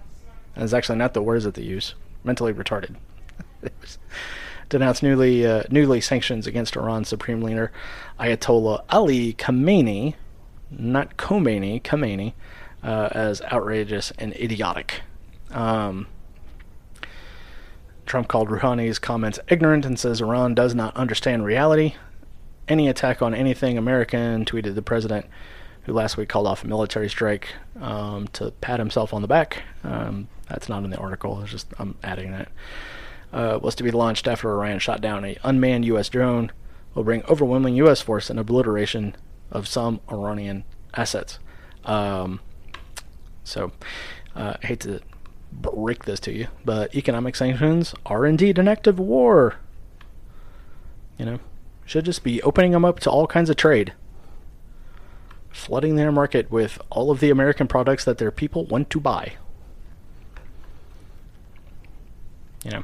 [0.55, 1.95] It's actually not the words that they use.
[2.23, 2.95] Mentally retarded.
[4.69, 7.71] Denounced newly uh, newly sanctions against Iran's supreme leader
[8.19, 10.15] Ayatollah Ali Khamenei,
[10.71, 12.33] not Khomeini, Khamenei,
[12.83, 15.01] uh, as outrageous and idiotic.
[15.51, 16.07] Um,
[18.05, 21.95] Trump called Rouhani's comments ignorant and says Iran does not understand reality
[22.67, 25.25] any attack on anything American, tweeted the president,
[25.83, 27.49] who last week called off a military strike
[27.79, 29.63] um, to pat himself on the back.
[29.83, 31.41] Um, that's not in the article.
[31.41, 32.49] It's just I'm adding that.
[33.33, 36.09] Uh, was to be launched after Iran shot down a unmanned U.S.
[36.09, 36.51] drone.
[36.93, 38.01] Will bring overwhelming U.S.
[38.01, 39.15] force and obliteration
[39.51, 40.63] of some Iranian
[40.93, 41.39] assets.
[41.85, 42.39] Um,
[43.43, 43.71] so,
[44.35, 45.01] uh, I hate to
[45.51, 49.55] break this to you, but economic sanctions are indeed an act of war.
[51.17, 51.39] You know,
[51.85, 53.93] should just be opening them up to all kinds of trade.
[55.49, 59.33] Flooding their market with all of the American products that their people want to buy.
[62.63, 62.83] You know.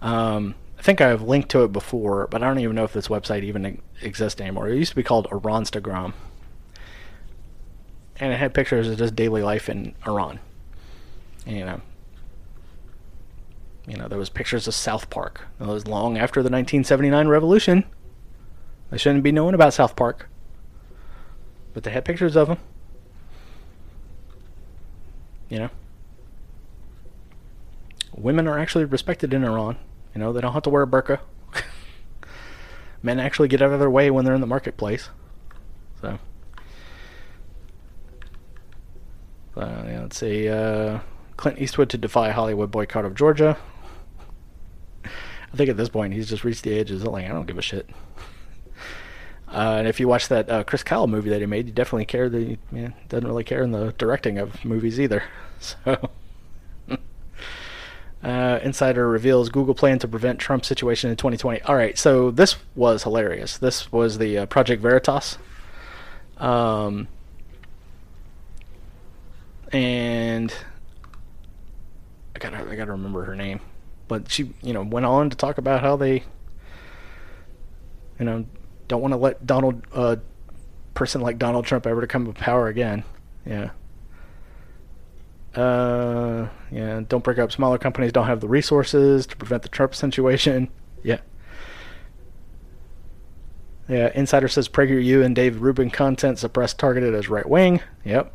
[0.00, 3.08] Um, I think I've linked to it before, but I don't even know if this
[3.08, 4.68] website even exists anymore.
[4.68, 6.14] It used to be called Iranstagram.
[8.18, 10.40] And it had pictures of just daily life in Iran.
[11.46, 11.80] And, you know,
[13.86, 15.42] you know, there was pictures of South Park.
[15.60, 17.84] It was long after the 1979 revolution.
[18.90, 20.28] They shouldn't be knowing about South Park.
[21.74, 22.58] But they had pictures of them.
[25.48, 25.70] You know?
[28.16, 29.76] Women are actually respected in Iran.
[30.14, 31.20] You know, they don't have to wear a burqa.
[33.02, 35.08] Men actually get out of their way when they're in the marketplace.
[36.00, 36.18] So,
[39.56, 40.48] uh, yeah, let's see.
[40.48, 41.00] Uh,
[41.36, 43.56] Clint Eastwood to defy Hollywood boycott of Georgia.
[45.04, 46.90] I think at this point he's just reached the edge.
[46.90, 47.88] of like I don't give a shit.
[49.52, 52.04] Uh, and if you watch that uh, Chris Kyle movie that he made, he definitely
[52.04, 52.28] care.
[52.28, 52.56] that he
[53.08, 55.24] doesn't really care in the directing of movies either.
[55.58, 56.08] So
[58.22, 61.62] uh, Insider reveals Google plan to prevent Trump situation in 2020.
[61.62, 63.56] All right, so this was hilarious.
[63.56, 65.38] This was the uh, Project Veritas.
[66.36, 67.08] Um,
[69.72, 70.54] and
[72.34, 73.60] I gotta I gotta remember her name,
[74.08, 76.24] but she you know went on to talk about how they
[78.18, 78.44] you know
[78.88, 80.16] don't want to let Donald a uh,
[80.94, 83.04] person like Donald Trump ever to come to power again.
[83.46, 83.70] Yeah.
[85.54, 87.00] Uh, yeah.
[87.08, 87.50] Don't break up.
[87.52, 90.68] Smaller companies don't have the resources to prevent the Trump situation.
[91.02, 91.20] Yeah.
[93.88, 94.12] Yeah.
[94.14, 97.80] Insider says PragerU and Dave Rubin content suppressed targeted as right wing.
[98.04, 98.34] Yep.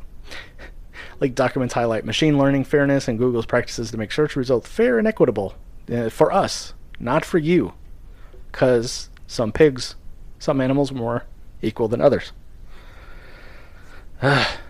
[1.20, 5.07] Leaked documents highlight machine learning fairness and Google's practices to make search results fair and
[5.07, 5.53] equitable
[5.93, 7.74] uh, for us, not for you,
[8.51, 9.93] because some pigs
[10.39, 11.26] some animals more
[11.61, 12.32] equal than others.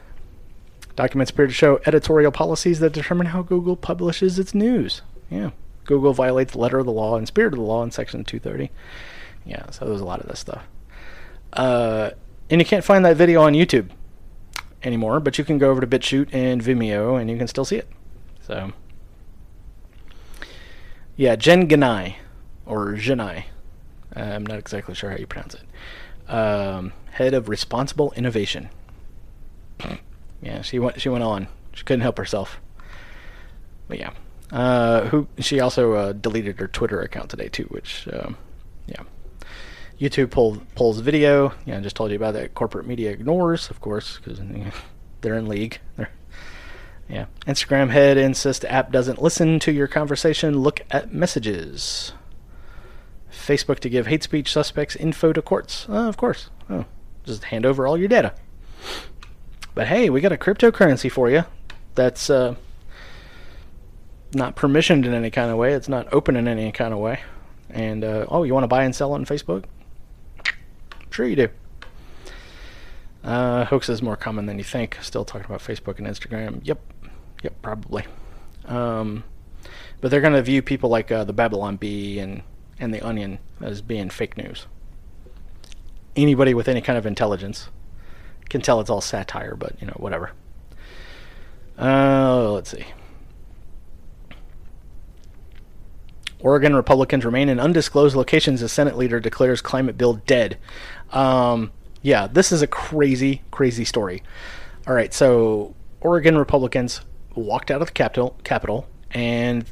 [0.96, 5.02] Documents appear to show editorial policies that determine how Google publishes its news.
[5.30, 5.52] Yeah.
[5.84, 8.72] Google violates the letter of the law and spirit of the law in Section 230.
[9.46, 10.64] Yeah, so there's a lot of this stuff.
[11.54, 12.12] Uh,
[12.50, 13.90] and you can't find that video on YouTube
[14.84, 17.78] anymore, but you can go over to BitChute and Vimeo and you can still see
[17.78, 17.88] it.
[18.42, 18.72] So,
[21.16, 22.16] yeah, Jen Ganai,
[22.66, 23.46] or Genai,
[24.16, 26.32] I'm not exactly sure how you pronounce it.
[26.32, 28.70] Um, head of responsible innovation.
[30.46, 31.02] Yeah, she went.
[31.02, 31.48] She went on.
[31.74, 32.62] She couldn't help herself.
[33.88, 34.12] But yeah,
[34.52, 38.38] uh, who she also uh, deleted her Twitter account today too, which um,
[38.88, 39.02] yeah.
[40.00, 41.54] YouTube pull, pulls video.
[41.66, 42.54] Yeah, I just told you about that.
[42.54, 44.42] Corporate media ignores, of course, because
[45.22, 45.80] they're in league.
[45.96, 46.12] They're,
[47.10, 47.26] yeah.
[47.48, 50.60] Instagram head insists app doesn't listen to your conversation.
[50.60, 52.14] Look at messages.
[53.32, 55.88] Facebook to give hate speech suspects info to courts.
[55.88, 56.50] Uh, of course.
[56.70, 56.86] Oh,
[57.24, 58.34] just hand over all your data.
[59.76, 61.44] But hey, we got a cryptocurrency for you
[61.96, 62.56] that's uh,
[64.34, 65.74] not permissioned in any kind of way.
[65.74, 67.20] It's not open in any kind of way.
[67.70, 69.66] And uh, oh, you want to buy and sell on Facebook?
[71.10, 71.50] Sure, you do.
[73.22, 74.98] Uh, hoax is more common than you think.
[75.02, 76.62] Still talking about Facebook and Instagram.
[76.64, 76.80] Yep,
[77.44, 78.06] yep, probably.
[78.66, 79.26] Um,
[80.00, 82.44] but they're going to view people like uh, the Babylon Bee and
[82.80, 84.68] and The Onion as being fake news.
[86.16, 87.70] Anybody with any kind of intelligence
[88.50, 90.32] can tell it's all satire, but, you know, whatever.
[91.78, 92.86] Uh, let's see.
[96.40, 100.58] Oregon Republicans remain in undisclosed locations as Senate leader declares climate bill dead.
[101.12, 101.72] Um,
[102.02, 104.22] yeah, this is a crazy, crazy story.
[104.88, 107.02] All right, so Oregon Republicans
[107.34, 109.66] walked out of the Capitol, Capitol and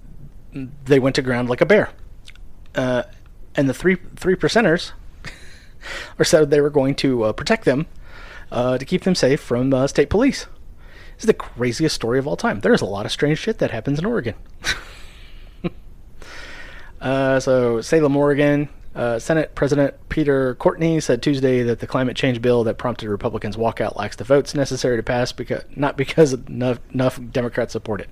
[0.86, 1.90] they went to ground like a bear
[2.76, 3.04] uh,
[3.56, 4.92] and the three three percenters
[6.20, 7.86] or said they were going to uh, protect them
[8.54, 10.46] uh, to keep them safe from uh, state police.
[11.16, 12.62] This is the craziest story of all time.
[12.62, 14.36] There's a lot of strange shit that happens in Oregon.
[17.02, 18.70] Uh, so Salem, Oregon.
[18.96, 23.58] Uh, Senate President Peter Courtney said Tuesday that the climate change bill that prompted Republicans'
[23.58, 28.10] walkout lacks the votes necessary to pass, because not because enough, enough Democrats support it.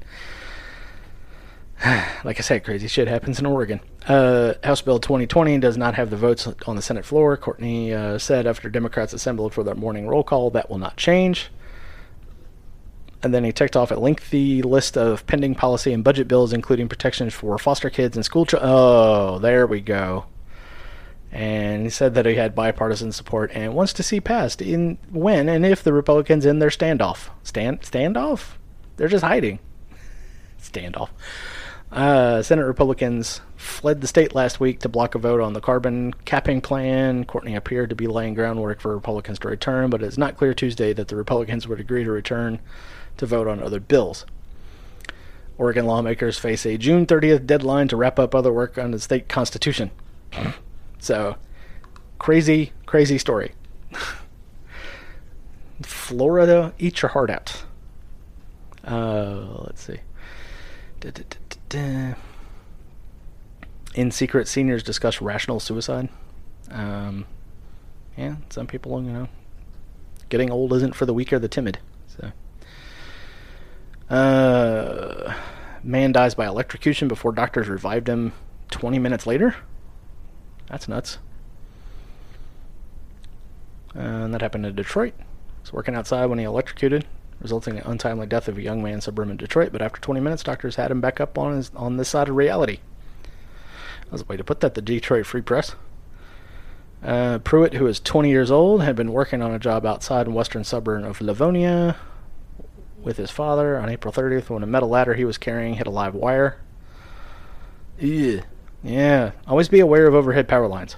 [2.24, 3.80] like I said, crazy shit happens in Oregon.
[4.08, 7.36] Uh, House Bill 2020 does not have the votes on the Senate floor.
[7.38, 11.50] Courtney uh, said after Democrats assembled for their morning roll call that will not change.
[13.24, 16.88] And then he ticked off a lengthy list of pending policy and budget bills, including
[16.88, 18.72] protections for foster kids and school children.
[18.72, 20.26] Oh, there we go.
[21.32, 25.50] And he said that he had bipartisan support and wants to see passed in when
[25.50, 27.30] and if the Republicans end their standoff.
[27.44, 28.58] Stand standoff?
[28.98, 29.60] They're just hiding.
[30.62, 31.10] standoff.
[31.92, 36.14] Uh, Senate Republicans fled the state last week to block a vote on the carbon
[36.24, 37.26] capping plan.
[37.26, 40.94] Courtney appeared to be laying groundwork for Republicans to return, but it's not clear Tuesday
[40.94, 42.60] that the Republicans would agree to return
[43.18, 44.26] to vote on other bills.
[45.58, 49.28] Oregon lawmakers face a June 30th deadline to wrap up other work on the state
[49.28, 49.92] constitution.
[51.00, 51.36] so,
[52.20, 53.52] crazy, crazy story.
[55.82, 57.64] Florida, eat your heart out.
[58.86, 60.00] Uh, let's see.
[61.72, 62.16] Da-da-da
[63.94, 66.10] in secret, seniors discuss rational suicide.
[66.70, 67.26] Um,
[68.18, 69.28] yeah, some people, you know,
[70.30, 71.80] getting old isn't for the weak or the timid.
[72.08, 72.32] So,
[74.14, 75.34] uh,
[75.84, 78.34] man dies by electrocution before doctors revived him
[78.72, 79.56] 20 minutes later.
[80.68, 81.18] That's nuts.
[83.94, 85.14] Uh, and that happened in Detroit.
[85.18, 85.24] He
[85.64, 87.06] was working outside when he electrocuted.
[87.42, 89.72] Resulting in untimely death of a young man in suburban Detroit.
[89.72, 92.36] But after 20 minutes, doctors had him back up on his on this side of
[92.36, 92.80] reality.
[94.06, 94.74] That was a way to put that.
[94.74, 95.76] The Detroit Free Press.
[97.04, 100.34] Uh, Pruitt, who is 20 years old, had been working on a job outside in
[100.34, 101.96] western suburb of Livonia
[103.02, 105.92] with his father on April 30th when a metal ladder he was carrying hit a
[105.92, 106.60] live wire.
[108.00, 108.44] Ew.
[108.84, 110.96] Yeah, always be aware of overhead power lines.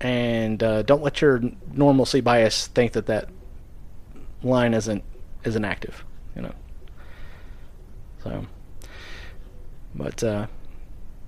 [0.00, 1.40] And uh, don't let your
[1.72, 3.28] normalcy bias think that that
[4.44, 5.02] line isn't
[5.44, 6.04] isn't active,
[6.36, 6.52] you know.
[8.22, 8.46] So,
[9.94, 10.46] but uh,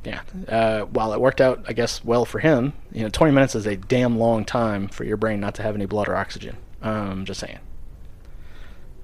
[0.04, 3.54] yeah, uh, while it worked out, I guess well for him, you know, 20 minutes
[3.54, 6.56] is a damn long time for your brain not to have any blood or oxygen.
[6.82, 7.58] Um, just saying.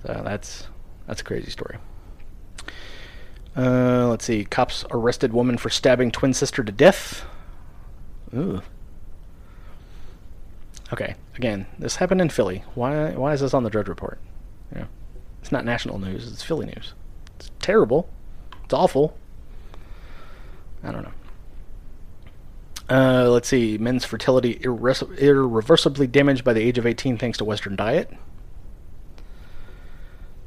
[0.02, 0.68] So that's
[1.06, 1.78] that's a crazy story.
[3.56, 4.44] Uh, let's see.
[4.44, 7.24] Cops arrested woman for stabbing twin sister to death.
[8.34, 8.62] Ooh.
[10.92, 11.14] Okay.
[11.36, 12.64] Again, this happened in Philly.
[12.74, 13.12] Why?
[13.12, 14.18] Why is this on the Drudge Report?
[15.42, 16.32] It's not national news.
[16.32, 16.94] It's Philly news.
[17.34, 18.08] It's terrible.
[18.64, 19.18] It's awful.
[20.84, 21.12] I don't know.
[22.88, 23.76] Uh, let's see.
[23.76, 28.10] Men's fertility irre- irreversibly damaged by the age of 18 thanks to Western diet.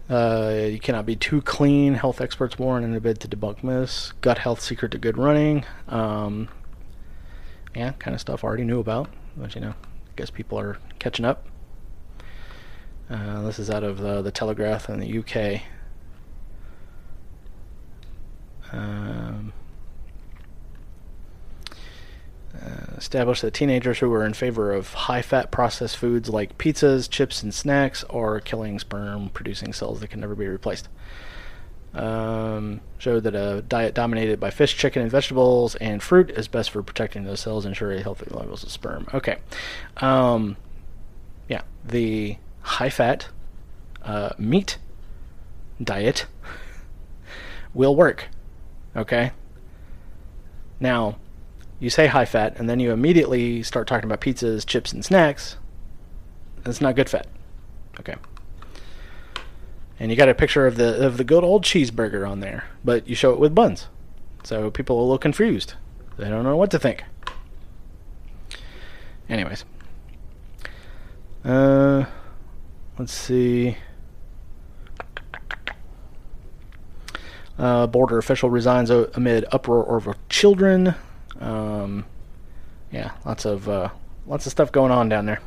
[0.09, 1.95] Uh, you cannot be too clean.
[1.95, 4.13] Health experts warn in a bid to debunk myths.
[4.21, 5.65] Gut health secret to good running.
[5.89, 6.47] Um,
[7.75, 9.73] yeah, kind of stuff I already knew about, but you know,
[10.15, 11.47] guess people are catching up.
[13.09, 15.61] Uh, this is out of the, the Telegraph in the UK.
[18.71, 19.53] Um,
[22.55, 27.09] uh, established that teenagers who were in favor of high fat processed foods like pizzas,
[27.09, 30.87] chips, and snacks are killing sperm producing cells that can never be replaced.
[31.95, 36.69] Um, showed that a diet dominated by fish, chicken, and vegetables and fruit is best
[36.71, 39.07] for protecting those cells and ensuring healthy levels of sperm.
[39.13, 39.37] Okay.
[39.97, 40.57] Um,
[41.47, 43.29] yeah, the high fat
[44.03, 44.77] uh, meat
[45.81, 46.25] diet
[47.73, 48.27] will work.
[48.95, 49.31] Okay.
[50.81, 51.17] Now,
[51.79, 55.55] you say high fat, and then you immediately start talking about pizzas, chips, and snacks.
[56.63, 57.27] That's not good fat.
[57.99, 58.15] Okay.
[59.99, 63.07] And you got a picture of the of the good old cheeseburger on there, but
[63.07, 63.87] you show it with buns,
[64.43, 65.75] so people are a little confused.
[66.17, 67.03] They don't know what to think.
[69.29, 69.63] Anyways,
[71.43, 72.05] uh,
[72.97, 73.77] let's see.
[77.57, 80.93] Uh, border official resigns amid uproar over children.
[81.39, 82.05] Um,
[82.91, 83.89] yeah, lots of uh,
[84.27, 85.41] lots of stuff going on down there.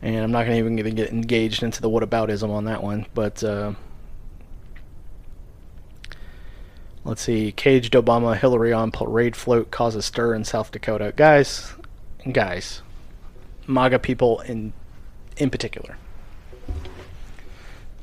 [0.00, 3.42] And I'm not going to even get engaged into the whataboutism on that one, but
[3.42, 3.72] uh,
[7.04, 7.50] let's see.
[7.52, 11.12] Caged Obama Hillary on parade float causes stir in South Dakota.
[11.16, 11.74] Guys,
[12.30, 12.82] guys,
[13.66, 14.72] MAGA people in
[15.36, 15.96] in particular.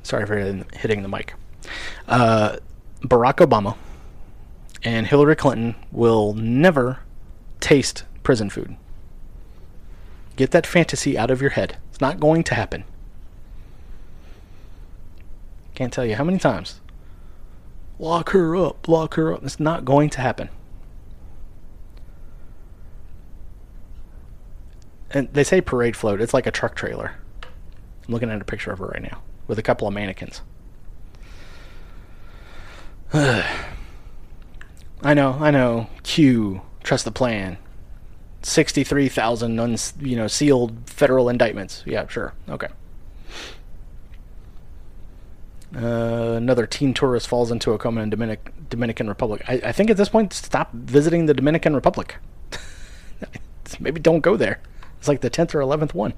[0.04, 0.38] Sorry for
[0.74, 1.34] hitting the mic.
[2.08, 2.58] Uh,
[3.02, 3.76] Barack Obama
[4.84, 7.00] and Hillary Clinton will never
[7.60, 8.76] taste prison food.
[10.36, 11.78] Get that fantasy out of your head.
[11.96, 12.84] It's not going to happen.
[15.76, 16.82] Can't tell you how many times.
[18.00, 19.46] Lock her up, lock her up.
[19.46, 20.50] It's not going to happen.
[25.10, 26.20] And they say parade float.
[26.20, 27.14] It's like a truck trailer.
[28.06, 30.42] I'm looking at a picture of her right now with a couple of mannequins.
[33.14, 33.64] I
[35.14, 35.88] know, I know.
[36.04, 37.58] Q, trust the plan.
[38.46, 41.82] Sixty-three thousand, uns, you know, sealed federal indictments.
[41.86, 42.68] Yeah, sure, okay.
[45.76, 49.44] Uh, another teen tourist falls into a coma in Dominic, Dominican Republic.
[49.48, 52.18] I, I think at this point, stop visiting the Dominican Republic.
[53.80, 54.60] Maybe don't go there.
[55.00, 56.14] It's like the tenth or eleventh one.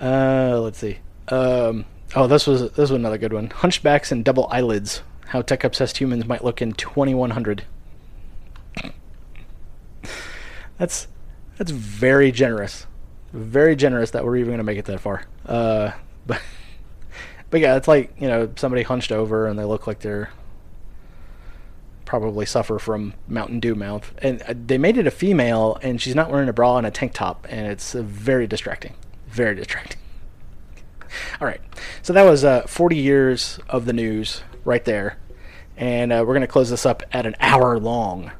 [0.00, 0.98] Uh, let's see.
[1.26, 3.48] Um, oh, this was this was another good one.
[3.48, 7.64] Hunchbacks and double eyelids how tech obsessed humans might look in 2100.
[10.78, 11.08] That's
[11.56, 12.86] that's very generous,
[13.32, 15.24] very generous that we're even going to make it that far.
[15.44, 15.92] Uh,
[16.26, 16.40] but
[17.50, 20.30] but yeah, it's like you know somebody hunched over and they look like they're
[22.04, 26.14] probably suffer from Mountain Dew mouth, and uh, they made it a female, and she's
[26.14, 28.94] not wearing a bra and a tank top, and it's very distracting,
[29.28, 29.98] very distracting.
[31.40, 31.60] All right,
[32.02, 35.18] so that was uh, 40 years of the news right there.
[35.76, 38.32] And uh, we're to close this up at an hour long.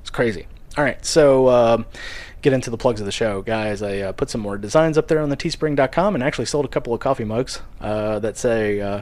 [0.00, 0.46] It's crazy.
[0.76, 1.86] All right, so um,
[2.42, 3.80] get into the plugs of the show, guys.
[3.80, 6.68] I uh, put some more designs up there on the teespring.com and actually sold a
[6.68, 9.00] couple of coffee mugs uh, that say, uh,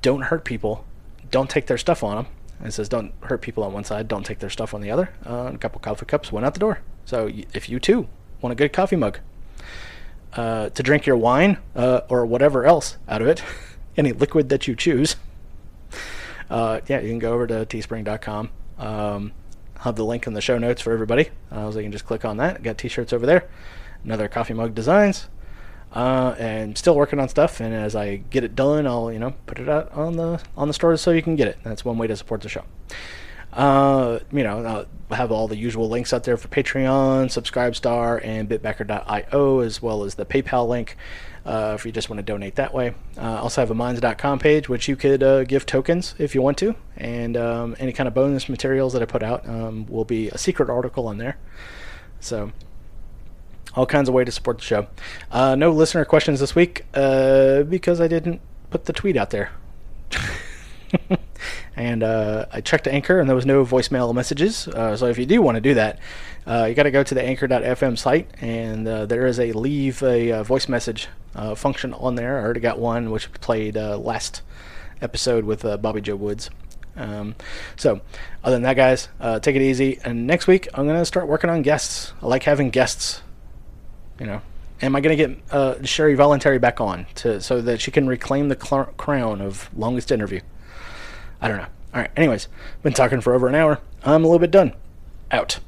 [0.00, 0.86] don't hurt people,
[1.30, 2.26] don't take their stuff on them.
[2.64, 5.12] It says, don't hurt people on one side, don't take their stuff on the other.
[5.26, 6.80] Uh, a couple of coffee cups went out the door.
[7.04, 8.08] So if you too
[8.40, 9.18] want a good coffee mug,
[10.32, 13.42] uh, to drink your wine uh, or whatever else out of it,
[13.98, 15.16] any liquid that you choose,
[16.48, 18.48] uh, yeah, you can go over to teespring.com.
[18.78, 19.32] Um,
[19.80, 22.04] I'll have the link in the show notes for everybody, uh, so you can just
[22.04, 22.62] click on that.
[22.62, 23.48] Got t-shirts over there,
[24.04, 25.28] another coffee mug designs,
[25.94, 27.60] uh, and still working on stuff.
[27.60, 30.68] And as I get it done, I'll you know put it out on the on
[30.68, 31.60] the store so you can get it.
[31.62, 32.64] That's one way to support the show.
[33.52, 34.64] Uh, you know,
[35.10, 40.04] I'll have all the usual links out there for Patreon, Subscribestar, and Bitbacker.io, as well
[40.04, 40.96] as the PayPal link
[41.44, 42.94] uh, if you just want to donate that way.
[43.16, 46.58] Uh, also have a Minds.com page, which you could uh, give tokens if you want
[46.58, 50.28] to, and um, any kind of bonus materials that I put out um, will be
[50.28, 51.38] a secret article on there.
[52.20, 52.52] So
[53.74, 54.86] all kinds of way to support the show.
[55.30, 58.40] Uh, no listener questions this week uh, because I didn't
[58.70, 59.50] put the tweet out there.
[61.76, 64.68] and uh, I checked the Anchor, and there was no voicemail messages.
[64.68, 65.98] Uh, so if you do want to do that,
[66.46, 70.02] uh, you got to go to the Anchor.fm site, and uh, there is a leave
[70.02, 72.38] a uh, voice message uh, function on there.
[72.38, 74.42] I already got one, which played last
[75.00, 76.50] episode with Bobby Joe Woods.
[76.96, 77.36] Um,
[77.76, 78.00] so,
[78.42, 79.08] other than that, guys,
[79.42, 79.98] take it easy.
[80.04, 82.12] And next week, I'm gonna start working on guests.
[82.22, 83.22] I like having guests.
[84.18, 84.42] You know,
[84.82, 88.06] am I going to get uh, Sherry Voluntary back on to so that she can
[88.06, 90.40] reclaim the cl- crown of longest interview?
[91.40, 91.66] I don't know.
[91.94, 92.10] All right.
[92.16, 92.48] Anyways,
[92.82, 93.80] been talking for over an hour.
[94.04, 94.74] I'm a little bit done.
[95.30, 95.58] Out.